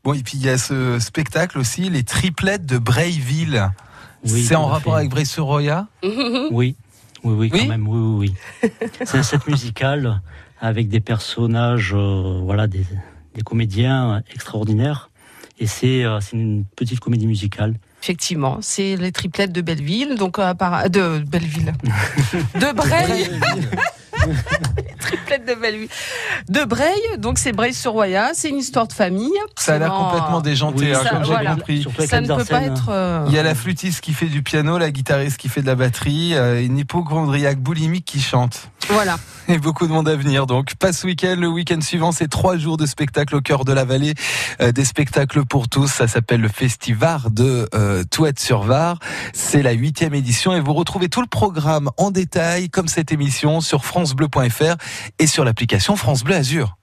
Bon, 0.03 0.13
et 0.13 0.23
puis 0.23 0.37
il 0.37 0.45
y 0.45 0.49
a 0.49 0.57
ce 0.57 0.99
spectacle 0.99 1.59
aussi, 1.59 1.89
les 1.89 2.03
triplettes 2.03 2.65
de 2.65 2.77
Brayville. 2.77 3.71
Oui, 4.25 4.43
c'est 4.43 4.55
en 4.55 4.65
rapport 4.67 4.93
fait. 4.93 4.99
avec 4.99 5.11
Bray-sur-Roya. 5.11 5.87
Oui, 6.51 6.75
oui, 7.23 7.33
oui, 7.33 7.49
quand 7.49 7.67
même, 7.67 7.87
oui, 7.87 7.99
oui, 7.99 8.33
oui. 8.61 8.71
C'est 9.05 9.19
un 9.19 9.23
set 9.23 9.47
musical 9.47 10.21
avec 10.59 10.89
des 10.89 10.99
personnages, 10.99 11.93
euh, 11.93 12.41
voilà, 12.43 12.65
des, 12.67 12.83
des 13.35 13.41
comédiens 13.41 14.23
extraordinaires. 14.33 15.11
Et 15.59 15.67
c'est 15.67 16.03
euh, 16.03 16.19
c'est 16.19 16.35
une 16.35 16.65
petite 16.75 16.99
comédie 16.99 17.27
musicale. 17.27 17.75
Effectivement, 18.01 18.57
c'est 18.61 18.95
les 18.95 19.11
triplettes 19.11 19.51
de 19.51 19.61
Belleville, 19.61 20.15
donc 20.15 20.39
euh, 20.39 20.53
de 20.89 21.19
Belleville, 21.19 21.73
de 22.55 22.73
Breil. 22.73 23.29
Triplettes 25.17 25.47
de 25.47 25.55
Belleville, 25.55 25.89
de 26.49 26.63
Breil, 26.63 26.99
donc 27.17 27.37
c'est 27.37 27.51
Breil-sur-Roya, 27.51 28.31
c'est 28.33 28.49
une 28.49 28.57
histoire 28.57 28.87
de 28.87 28.93
famille. 28.93 29.31
Ça 29.57 29.75
a 29.75 29.79
l'air 29.79 29.93
complètement 29.93 30.41
déjanté, 30.41 30.93
hein, 30.93 31.01
ça- 31.03 31.09
comme 31.09 31.25
j'ai 31.25 31.45
compris. 31.45 31.87
Ça 32.07 32.21
ne 32.21 32.27
peut 32.27 32.45
pas 32.45 32.61
être. 32.61 32.89
euh, 32.89 33.25
Il 33.27 33.33
y 33.33 33.39
a 33.39 33.43
la 33.43 33.55
flûtiste 33.55 34.01
qui 34.01 34.13
fait 34.13 34.27
du 34.27 34.41
piano, 34.43 34.77
la 34.77 34.91
guitariste 34.91 35.37
qui 35.37 35.49
fait 35.49 35.61
de 35.61 35.67
la 35.67 35.75
batterie, 35.75 36.33
euh, 36.35 36.63
une 36.63 36.77
hypochondriaque 36.77 37.59
boulimique 37.59 38.05
qui 38.05 38.21
chante. 38.21 38.69
Voilà. 38.89 39.17
Et 39.47 39.57
beaucoup 39.57 39.85
de 39.87 39.91
monde 39.91 40.07
à 40.09 40.15
venir. 40.15 40.47
Donc, 40.47 40.75
pas 40.75 40.91
ce 40.93 41.05
week-end. 41.05 41.35
Le 41.37 41.47
week-end 41.47 41.79
suivant, 41.81 42.11
c'est 42.11 42.27
trois 42.27 42.57
jours 42.57 42.77
de 42.77 42.85
spectacle 42.85 43.35
au 43.35 43.41
cœur 43.41 43.63
de 43.65 43.73
la 43.73 43.85
vallée. 43.85 44.13
Euh, 44.59 44.71
des 44.71 44.85
spectacles 44.85 45.45
pour 45.45 45.67
tous. 45.69 45.87
Ça 45.87 46.07
s'appelle 46.07 46.41
le 46.41 46.47
Festival 46.47 47.19
de 47.29 47.69
euh, 47.75 48.03
Touette-sur-Var. 48.09 48.97
C'est 49.33 49.61
la 49.61 49.71
huitième 49.71 50.13
édition 50.13 50.53
et 50.53 50.59
vous 50.59 50.73
retrouvez 50.73 51.09
tout 51.09 51.21
le 51.21 51.27
programme 51.27 51.89
en 51.97 52.11
détail, 52.11 52.69
comme 52.69 52.87
cette 52.87 53.11
émission, 53.11 53.61
sur 53.61 53.85
francebleu.fr 53.85 54.75
et 55.19 55.27
sur 55.27 55.45
l'application 55.45 55.95
France 55.95 56.23
Bleu 56.23 56.35
Azur. 56.35 56.77